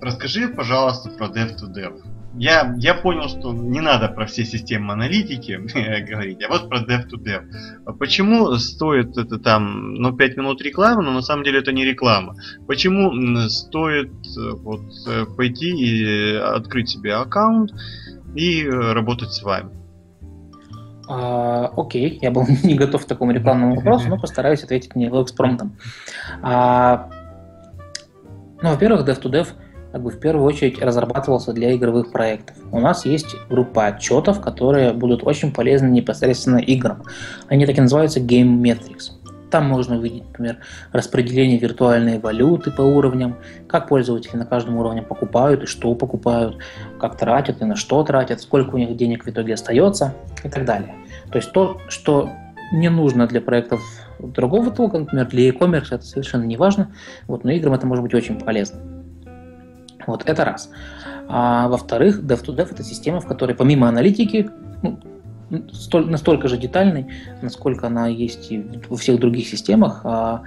[0.00, 2.02] Расскажи, пожалуйста, про Dev2Dev.
[2.34, 5.52] Я, я понял, что не надо про все системы аналитики
[6.10, 7.96] говорить, а вот про Dev2Dev.
[7.98, 12.34] Почему стоит это там, ну, 5 минут рекламы, но на самом деле это не реклама.
[12.66, 17.70] Почему стоит э, вот э, пойти и открыть себе аккаунт
[18.34, 19.70] и работать с вами?
[21.08, 25.76] А, окей, я был не готов к такому рекламному вопросу, но постараюсь ответить не экспромтом.
[26.40, 27.10] А,
[28.62, 29.48] ну, во-первых, Dev2Dev–
[29.92, 32.56] как бы в первую очередь разрабатывался для игровых проектов.
[32.72, 37.02] У нас есть группа отчетов, которые будут очень полезны непосредственно играм.
[37.48, 39.12] Они так и называются Game Metrics.
[39.50, 40.56] Там можно увидеть, например,
[40.92, 43.36] распределение виртуальной валюты по уровням,
[43.68, 46.56] как пользователи на каждом уровне покупают и что покупают,
[46.98, 50.64] как тратят и на что тратят, сколько у них денег в итоге остается и так
[50.64, 50.94] далее.
[51.30, 52.30] То есть то, что
[52.72, 53.82] не нужно для проектов
[54.18, 56.94] другого толка, например, для e-commerce это совершенно не важно,
[57.26, 59.01] вот, но играм это может быть очень полезно.
[60.06, 60.70] Вот это раз.
[61.28, 64.50] А во-вторых, Dev2Dev это система, в которой помимо аналитики,
[64.82, 64.98] ну,
[65.72, 67.06] столь, настолько же детальной,
[67.40, 70.42] насколько она есть и во всех других системах, а,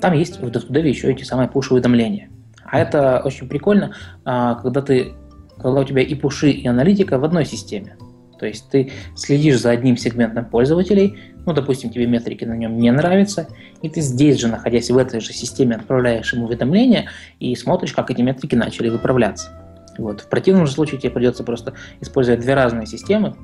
[0.00, 2.30] там есть в Dev2Dev еще эти самые push-уведомления.
[2.64, 3.94] А это очень прикольно,
[4.24, 5.14] а, когда ты
[5.62, 7.96] когда у тебя и пуши, и аналитика в одной системе.
[8.38, 11.18] То есть ты следишь за одним сегментом пользователей,
[11.50, 13.48] ну, допустим, тебе метрики на нем не нравятся,
[13.82, 18.08] и ты здесь же, находясь в этой же системе, отправляешь ему уведомления и смотришь, как
[18.08, 19.50] эти метрики начали выправляться.
[19.98, 20.20] Вот.
[20.20, 23.34] В противном же случае тебе придется просто использовать две разные системы,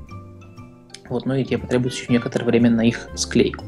[1.09, 3.65] вот, ну и тебе потребуется еще некоторое время на их склейку.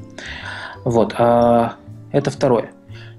[0.85, 1.75] Вот, а,
[2.13, 2.71] это второе.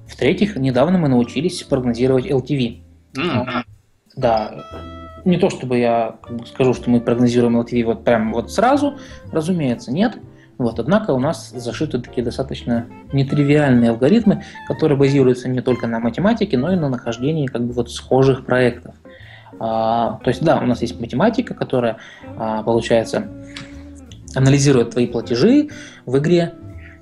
[0.07, 2.83] В-третьих, недавно мы научились прогнозировать LTV.
[3.15, 3.65] Mm-hmm.
[4.17, 4.65] Да,
[5.27, 6.17] не то чтобы я
[6.47, 8.99] скажу, что мы прогнозируем LTV вот прям вот сразу,
[9.31, 10.17] разумеется, нет.
[10.61, 12.85] Вот, однако у нас зашиты такие достаточно
[13.15, 17.91] нетривиальные алгоритмы, которые базируются не только на математике, но и на нахождении как бы вот
[17.91, 18.95] схожих проектов.
[19.59, 21.97] А, то есть, да, у нас есть математика, которая,
[22.37, 23.27] а, получается,
[24.35, 25.71] анализирует твои платежи
[26.05, 26.53] в игре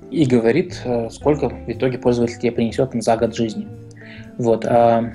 [0.09, 3.67] и говорит, а, сколько в итоге пользователь тебе принесет за год жизни.
[4.37, 4.65] Вот.
[4.65, 5.11] А,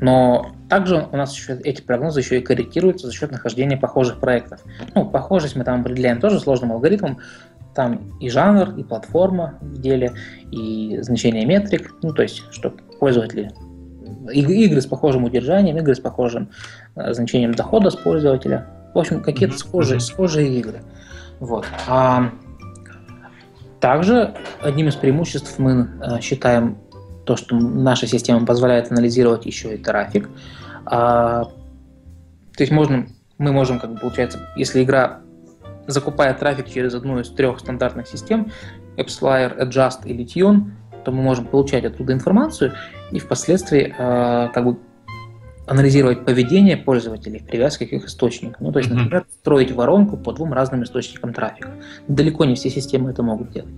[0.00, 4.60] но также у нас еще эти прогнозы еще и корректируются за счет нахождения похожих проектов.
[4.94, 7.18] Ну, похожесть мы там определяем тоже сложным алгоритмом.
[7.74, 10.12] Там и жанр, и платформа в деле,
[10.50, 11.94] и значение метрик.
[12.02, 13.52] Ну, то есть, чтобы пользователи
[14.32, 16.50] игры с похожим удержанием, игры с похожим
[16.96, 18.66] э, значением дохода с пользователя.
[18.94, 19.58] В общем, какие-то mm-hmm.
[19.58, 20.82] схожие, схожие игры.
[21.40, 21.66] Вот.
[21.86, 22.30] А
[23.80, 26.78] также одним из преимуществ мы э, считаем
[27.28, 30.30] то, что наша система позволяет анализировать еще и трафик.
[30.86, 33.06] А, то есть можно,
[33.36, 35.20] мы можем, как бы, получается, если игра
[35.86, 38.50] закупает трафик через одну из трех стандартных систем,
[38.96, 40.70] AppsFlyer, Adjust или Tune,
[41.04, 42.72] то мы можем получать оттуда информацию
[43.12, 44.78] и впоследствии э, как бы
[45.66, 48.68] анализировать поведение пользователей в привязке к их источникам.
[48.68, 51.72] Ну, то есть, например, строить воронку по двум разным источникам трафика.
[52.08, 53.74] Далеко не все системы это могут делать.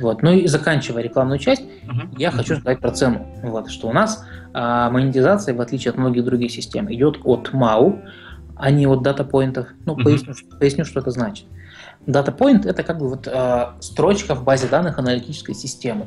[0.00, 0.22] Вот.
[0.22, 2.14] Ну и заканчивая рекламную часть, uh-huh.
[2.18, 3.26] я хочу сказать про цену.
[3.42, 8.02] Вот, что у нас а, монетизация, в отличие от многих других систем, идет от MAU,
[8.56, 9.68] а не от дата-поинтов.
[9.84, 10.02] Ну, uh-huh.
[10.02, 11.46] поясню, поясню, что это значит.
[12.06, 16.06] Point это как бы вот э, строчка в базе данных аналитической системы.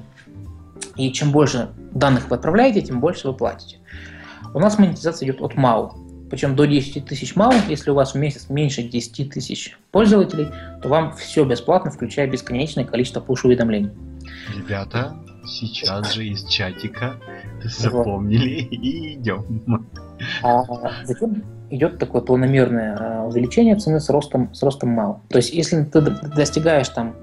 [0.96, 3.78] И чем больше данных вы отправляете, тем больше вы платите.
[4.54, 5.92] У нас монетизация идет от MAU.
[6.34, 10.48] Причем до 10 тысяч MAU, если у вас в месяц меньше 10 тысяч пользователей,
[10.82, 13.92] то вам все бесплатно, включая бесконечное количество пуш-уведомлений.
[14.58, 15.16] Ребята,
[15.46, 17.18] сейчас же из чатика
[17.64, 19.88] запомнили и идем.
[20.42, 20.64] А
[21.04, 25.22] затем идет такое планомерное а, увеличение цены с ростом, с ростом МАУ.
[25.30, 27.14] То есть, если ты достигаешь там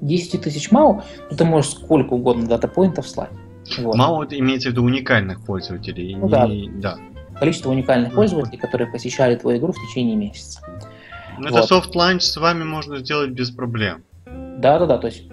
[0.00, 3.30] 10 тысяч МАУ, то ты можешь сколько угодно дата-поинтов слать.
[3.78, 3.94] Вот.
[3.94, 6.16] МАУ это имеется в виду уникальных пользователей.
[6.16, 6.68] Ну, не...
[6.80, 6.96] да.
[6.96, 7.15] да.
[7.38, 10.60] Количество уникальных пользователей, которые посещали твою игру в течение месяца.
[11.38, 11.58] Ну, вот.
[11.58, 14.02] это soft launch с вами можно сделать без проблем.
[14.24, 14.98] Да, да, да.
[14.98, 15.24] То есть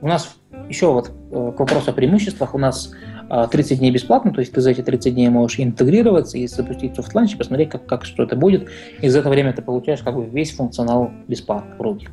[0.00, 0.36] у нас
[0.68, 2.92] еще вот э, к вопросу о преимуществах, у нас
[3.28, 6.98] 30 а, дней бесплатно, то есть ты за эти 30 дней можешь интегрироваться и запустить
[6.98, 8.68] soft launch, посмотреть, как, как что это будет,
[9.00, 12.08] и за это время ты получаешь как бы весь функционал бесплатно в руки.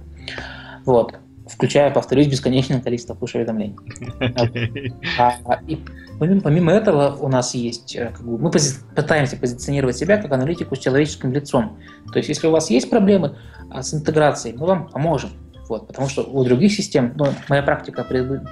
[0.85, 1.15] Вот.
[1.49, 3.75] Включая, повторюсь, бесконечное количество push-уведомлений.
[4.19, 4.93] Okay.
[5.19, 5.79] А, а, и
[6.19, 10.31] помимо, помимо этого у нас есть, э, как бы, мы пози пытаемся позиционировать себя как
[10.31, 11.77] аналитику с человеческим лицом.
[12.11, 13.37] То есть, если у вас есть проблемы
[13.71, 15.31] а, с интеграцией, мы вам поможем.
[15.69, 18.05] Вот, потому что у других систем, ну, моя практика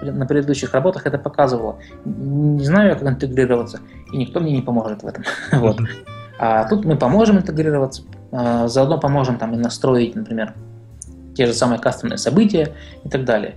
[0.03, 1.79] на предыдущих работах это показывала.
[2.03, 3.79] Не знаю, как интегрироваться,
[4.11, 5.23] и никто мне не поможет в этом.
[5.53, 5.79] вот.
[6.37, 10.53] А тут мы поможем интегрироваться, а, заодно поможем там и настроить, например,
[11.35, 12.73] те же самые кастомные события
[13.03, 13.55] и так далее.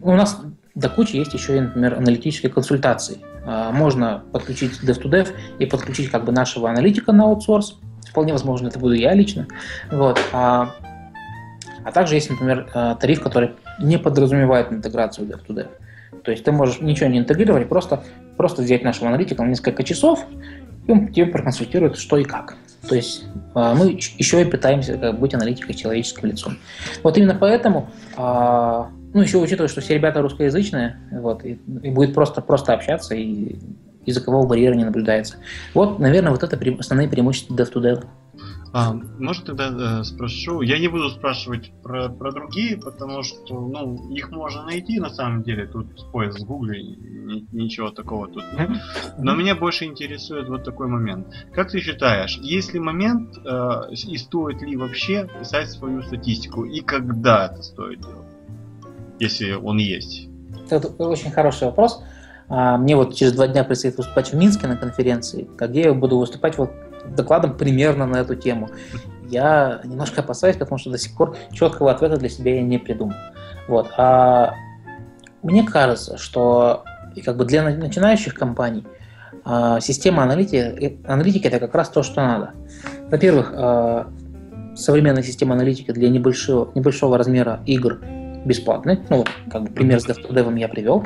[0.00, 0.40] У нас
[0.74, 3.18] до кучи есть еще например, аналитические консультации.
[3.44, 7.78] А, можно подключить dev-to-dev и подключить как бы нашего аналитика на аутсорс.
[8.08, 9.46] Вполне возможно, это буду я лично.
[9.90, 10.18] Вот.
[10.32, 10.74] А
[11.84, 15.68] а также есть, например, э, тариф, который не подразумевает интеграцию dev to dev.
[16.22, 18.02] То есть ты можешь ничего не интегрировать, просто,
[18.36, 20.26] просто взять нашего аналитика на несколько часов,
[20.86, 22.56] и он тебе проконсультирует, что и как.
[22.88, 23.24] То есть
[23.54, 26.58] э, мы еще и пытаемся быть аналитикой человеческим лицом.
[27.02, 32.14] Вот именно поэтому, э, ну еще учитывая, что все ребята русскоязычные, вот, и, и будет
[32.14, 33.56] просто, просто общаться, и
[34.06, 35.36] языкового барьера не наблюдается.
[35.74, 38.04] Вот, наверное, вот это основные преимущества dev-to-dev.
[38.72, 40.60] А, может тогда э, спрошу?
[40.62, 45.42] Я не буду спрашивать про, про другие, потому что ну, их можно найти на самом
[45.42, 45.66] деле.
[45.66, 48.70] Тут поиск с ни, ничего такого тут нет.
[49.18, 51.26] Но меня больше интересует вот такой момент.
[51.52, 56.64] Как ты считаешь, есть ли момент э, и стоит ли вообще писать свою статистику?
[56.64, 58.28] И когда это стоит делать?
[59.18, 60.28] Если он есть.
[60.70, 62.02] Это очень хороший вопрос.
[62.48, 66.18] А, мне вот через два дня предстоит выступать в Минске на конференции, где я буду
[66.18, 66.70] выступать вот
[67.08, 68.70] докладом примерно на эту тему.
[69.28, 73.14] Я немножко опасаюсь, потому что до сих пор четкого ответа для себя я не придумал.
[73.68, 73.90] Вот.
[73.96, 74.54] А
[75.42, 76.84] мне кажется, что
[77.24, 78.84] как бы для начинающих компаний
[79.44, 82.52] а, система аналитики, аналитики это как раз то, что надо.
[83.10, 84.10] Во-первых, а,
[84.74, 88.00] современная система аналитики для небольшого, небольшого размера игр
[88.44, 89.00] бесплатны.
[89.08, 91.04] Ну, как бы пример с DevToDev я привел.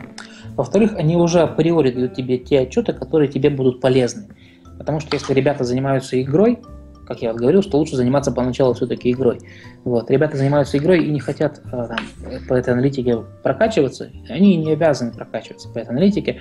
[0.56, 4.24] Во-вторых, они уже априори дают тебе те отчеты, которые тебе будут полезны.
[4.78, 6.60] Потому что если ребята занимаются игрой,
[7.06, 9.40] как я вот говорил, что лучше заниматься поначалу все-таки игрой.
[9.84, 10.10] Вот.
[10.10, 11.98] Ребята занимаются игрой и не хотят э, там,
[12.48, 16.40] по этой аналитике прокачиваться, они не обязаны прокачиваться по этой аналитике,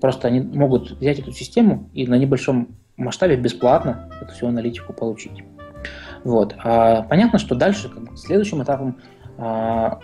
[0.00, 5.42] просто они могут взять эту систему и на небольшом масштабе бесплатно эту всю аналитику получить.
[6.24, 6.54] Вот.
[6.58, 8.98] А понятно, что дальше как следующим этапом
[9.38, 9.98] а,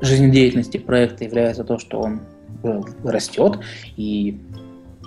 [0.00, 2.20] жизнедеятельности проекта является то, что он
[2.62, 3.60] э, растет,
[3.96, 4.40] и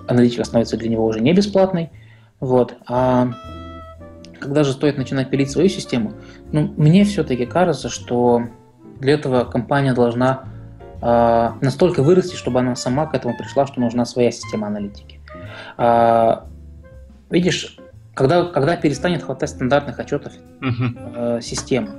[0.08, 1.92] аналитика становится для него уже не бесплатной.
[2.40, 2.76] Вот.
[2.88, 3.30] А
[4.40, 6.14] когда же стоит начинать пилить свою систему?
[6.52, 8.44] Ну, мне все-таки кажется, что
[9.00, 10.46] для этого компания должна
[11.02, 15.20] э, настолько вырасти, чтобы она сама к этому пришла, что нужна своя система аналитики.
[15.78, 16.42] Э,
[17.30, 17.78] видишь,
[18.14, 21.92] когда, когда перестанет хватать стандартных отчетов э, системы,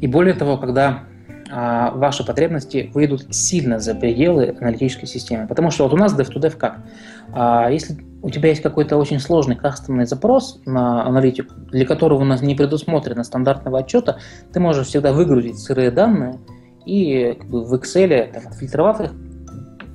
[0.00, 1.04] и более того, когда
[1.50, 5.46] ваши потребности выйдут сильно за пределы аналитической системы.
[5.46, 6.80] Потому что вот у нас dev-to-dev как?
[7.32, 12.24] А, если у тебя есть какой-то очень сложный кастомный запрос на аналитику, для которого у
[12.24, 14.18] нас не предусмотрено стандартного отчета,
[14.52, 16.38] ты можешь всегда выгрузить сырые данные
[16.84, 19.12] и как бы, в Excel, там, отфильтровав их,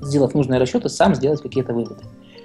[0.00, 2.02] сделав нужные расчеты, сам сделать какие-то выводы.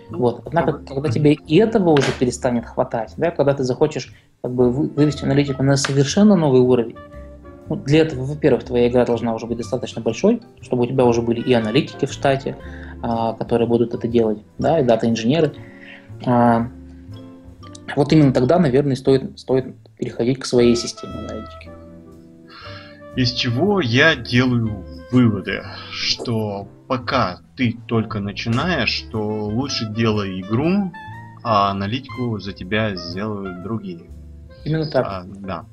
[0.09, 0.41] Вот.
[0.45, 5.23] Однако, когда тебе и этого уже перестанет хватать, да, когда ты захочешь как бы, вывести
[5.23, 6.95] аналитику на совершенно новый уровень,
[7.69, 11.21] ну, для этого, во-первых, твоя игра должна уже быть достаточно большой, чтобы у тебя уже
[11.21, 12.57] были и аналитики в штате,
[13.01, 15.53] а, которые будут это делать, да, и дата-инженеры.
[16.25, 16.67] А,
[17.95, 21.69] вот именно тогда, наверное, стоит, стоит переходить к своей системе аналитики.
[23.15, 30.91] Из чего я делаю выводы, что пока ты только начинаешь, что лучше делай игру,
[31.43, 34.09] а аналитику за тебя сделают другие.
[34.63, 35.05] Именно так.
[35.07, 35.65] А, да.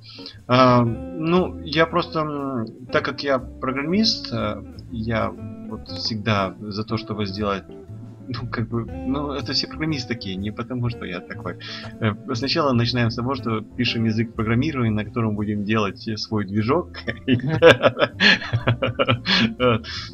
[0.46, 7.26] А, ну, я просто, так как я программист, э, я вот всегда за то, чтобы
[7.26, 7.64] сделать
[8.28, 11.58] ну, как бы, ну, это все программисты такие, не потому что я такой.
[12.00, 16.98] Э, сначала начинаем с того, что пишем язык программирования, на котором будем делать свой движок.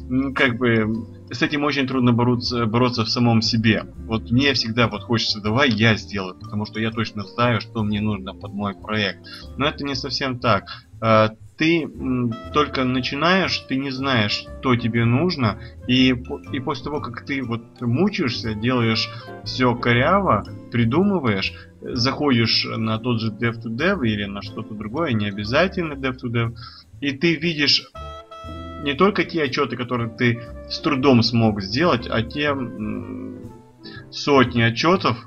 [0.09, 0.85] Ну, как бы,
[1.33, 3.85] с этим очень трудно бороться, бороться в самом себе.
[4.05, 8.01] Вот мне всегда вот хочется, давай я сделаю, потому что я точно знаю, что мне
[8.01, 9.27] нужно под мой проект.
[9.57, 10.65] Но это не совсем так
[11.05, 11.87] а, ты
[12.53, 16.15] только начинаешь, ты не знаешь, что тебе нужно, и,
[16.51, 19.09] и после того, как ты вот мучаешься, делаешь
[19.43, 26.55] все коряво, придумываешь, заходишь на тот же dev-to-dev или на что-то другое, не обязательно dev-to-dev,
[27.01, 27.91] и ты видишь
[28.83, 32.55] не только те отчеты, которые ты с трудом смог сделать, а те
[34.11, 35.17] сотни отчетов,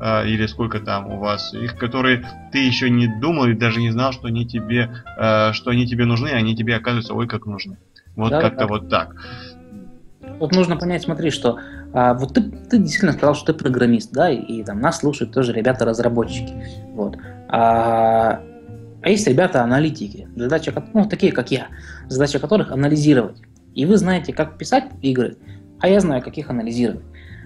[0.00, 3.90] э, или сколько там у вас, их, которые ты еще не думал и даже не
[3.90, 7.46] знал, что они тебе, э, что они тебе нужны, а они тебе оказываются, ой, как
[7.46, 7.78] нужны.
[8.16, 8.66] Вот да, как-то да.
[8.66, 9.16] вот так.
[10.38, 11.58] Вот нужно понять, смотри, что
[11.92, 15.34] а, вот ты, ты действительно сказал, что ты программист, да, и, и там нас слушают
[15.34, 16.54] тоже ребята-разработчики.
[16.94, 17.16] Вот.
[17.48, 18.40] А,
[19.02, 21.68] а есть ребята-аналитики, задача, ну, такие, как я,
[22.08, 23.38] задача которых анализировать.
[23.74, 25.36] И вы знаете, как писать игры,
[25.80, 27.04] а я знаю, как их анализировать.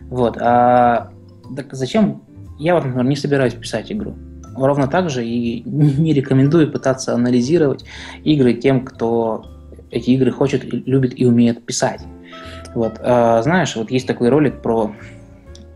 [0.08, 0.36] Вот.
[0.40, 1.10] А,
[1.56, 2.22] так зачем
[2.58, 4.14] я, вот, например, не собираюсь писать игру.
[4.56, 7.84] Ровно так же и не рекомендую пытаться анализировать
[8.24, 9.46] игры тем, кто
[9.90, 12.00] эти игры хочет, любит и умеет писать.
[12.74, 14.92] Вот, а, знаешь, вот есть такой ролик про,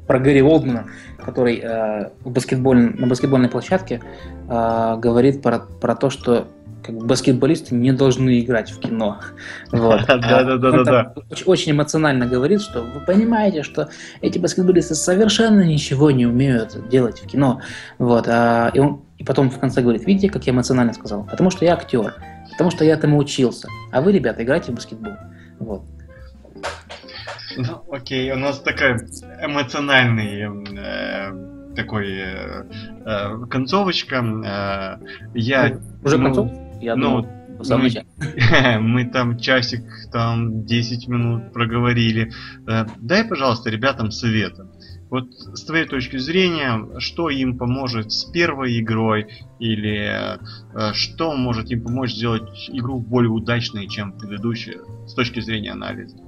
[0.08, 0.86] про Гэри Олдмана,
[1.28, 4.00] который э, в баскетболь, на баскетбольной площадке
[4.48, 6.48] э, говорит про, про то, что
[6.82, 9.18] как бы баскетболисты не должны играть в кино.
[9.72, 10.06] Вот.
[10.06, 11.14] Да, да, да, да.
[11.44, 13.90] Очень эмоционально говорит, что вы понимаете, что
[14.22, 17.60] эти баскетболисты совершенно ничего не умеют делать в кино.
[17.98, 18.26] Вот.
[18.26, 21.24] А, и, он, и потом в конце говорит, видите, как я эмоционально сказал?
[21.24, 22.14] Потому что я актер,
[22.52, 23.68] потому что я этому учился.
[23.92, 25.12] А вы, ребята, играете в баскетбол.
[25.58, 25.82] Вот.
[27.56, 28.96] Ну, окей, у нас такой
[29.42, 30.42] эмоциональный
[30.76, 32.64] э, такой э,
[33.04, 34.16] э, концовочка.
[34.16, 36.56] Э, я уже ну, концовка?
[36.80, 42.32] Я ну, думал, мы, мы там часик, там 10 минут проговорили.
[42.68, 44.66] Э, дай, пожалуйста, ребятам совета.
[45.10, 51.70] Вот с твоей точки зрения, что им поможет с первой игрой или э, что может
[51.70, 56.27] им помочь сделать игру более удачной, чем предыдущая с точки зрения анализа?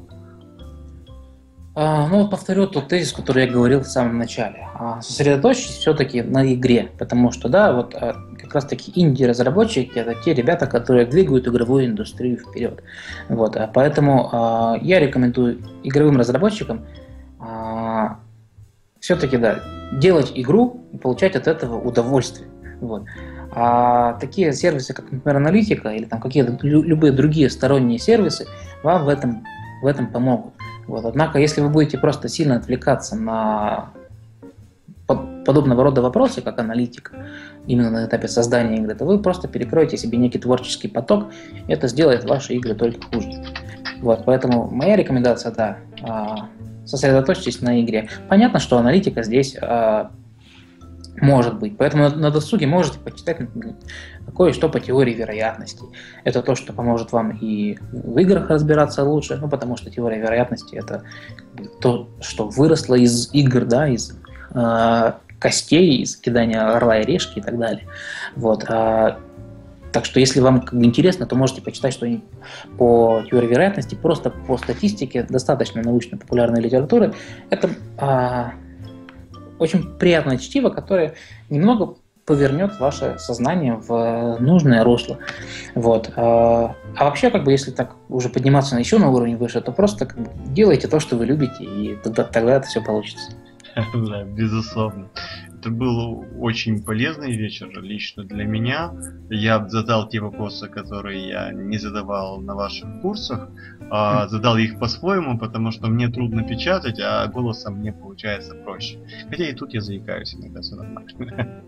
[1.72, 4.66] А, ну, повторю тот тезис, который я говорил в самом начале.
[4.74, 10.34] А, сосредоточьтесь все-таки на игре, потому что, да, вот а, как раз-таки инди-разработчики– это те
[10.34, 12.82] ребята, которые двигают игровую индустрию вперед.
[13.28, 16.84] Вот, поэтому я рекомендую игровым разработчикам
[18.98, 19.60] все-таки, да,
[19.92, 22.48] делать игру и получать от этого удовольствие.
[22.80, 23.04] Вот.
[23.52, 28.46] А такие сервисы, как, например, аналитика или там какие-то любые другие сторонние сервисы
[28.82, 29.44] вам в этом,
[29.82, 30.54] в этом помогут.
[30.90, 31.04] Вот.
[31.04, 33.90] Однако, если вы будете просто сильно отвлекаться на
[35.06, 37.12] подобного рода вопросы, как аналитика,
[37.68, 41.26] именно на этапе создания игры, то вы просто перекроете себе некий творческий поток,
[41.68, 43.44] и это сделает ваши игры только хуже.
[44.00, 46.48] Вот, поэтому моя рекомендация, да, а,
[46.84, 48.08] сосредоточьтесь на игре.
[48.28, 50.10] Понятно, что аналитика здесь а,
[51.20, 51.76] может быть.
[51.76, 53.38] Поэтому на досуге можете почитать
[54.36, 55.86] кое-что по теории вероятностей.
[56.24, 60.76] Это то, что поможет вам и в играх разбираться лучше, ну, потому что теория вероятности
[60.76, 61.04] это
[61.80, 64.18] то, что выросло из игр, да, из
[64.54, 67.86] э, костей, из кидания орла и решки и так далее.
[68.36, 68.64] Вот.
[68.68, 69.18] А,
[69.92, 72.24] так что, если вам как бы, интересно, то можете почитать что-нибудь
[72.78, 77.14] по теории вероятности, просто по статистике, достаточно научно-популярной литературы.
[77.48, 78.52] Это а,
[79.60, 81.14] очень приятное чтиво, которое
[81.48, 81.96] немного
[82.26, 85.18] повернет ваше сознание в нужное русло.
[85.74, 86.12] Вот.
[86.16, 89.72] А, а вообще, как бы, если так уже подниматься на еще на уровень выше, то
[89.72, 93.32] просто как бы, делайте то, что вы любите, и тогда, тогда это все получится.
[93.94, 95.08] Да, безусловно.
[95.60, 98.94] Это был очень полезный вечер лично для меня.
[99.28, 103.50] Я задал те вопросы, которые я не задавал на ваших курсах.
[103.90, 109.00] А, задал их по-своему, потому что мне трудно печатать, а голосом мне получается проще.
[109.28, 111.62] Хотя и тут я заикаюсь иногда, все нормально.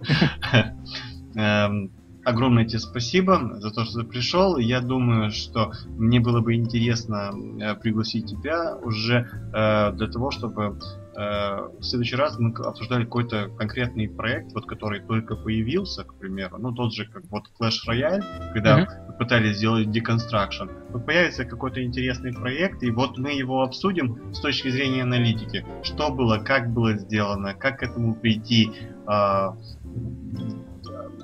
[1.35, 1.91] Эм,
[2.25, 4.57] огромное тебе спасибо за то, что ты пришел.
[4.57, 10.79] Я думаю, что мне было бы интересно э, пригласить тебя уже э, для того, чтобы
[11.15, 16.73] в следующий раз мы обсуждали какой-то конкретный проект, вот который только появился, к примеру, ну
[16.73, 18.23] тот же как вот Clash Royale,
[18.53, 19.19] когда mm-hmm.
[19.19, 24.69] пытались сделать deconstruction, вот появится какой-то интересный проект, и вот мы его обсудим с точки
[24.71, 28.71] зрения аналитики, что было, как было сделано, как к этому прийти,
[29.07, 29.49] э,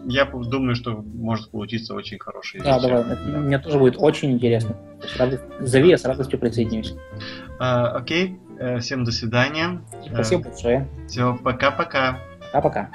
[0.07, 2.61] я думаю, что может получиться очень хороший.
[2.61, 3.05] Да, давай.
[3.05, 3.17] Да.
[3.39, 4.77] Мне тоже будет очень интересно.
[5.61, 6.95] Зови, я с радостью присоединюсь.
[7.59, 8.48] А, окей, э,
[8.81, 9.81] всем до свидания.
[10.07, 10.89] Спасибо большое.
[11.07, 12.19] Все, пока-пока.
[12.53, 12.91] Пока-пока.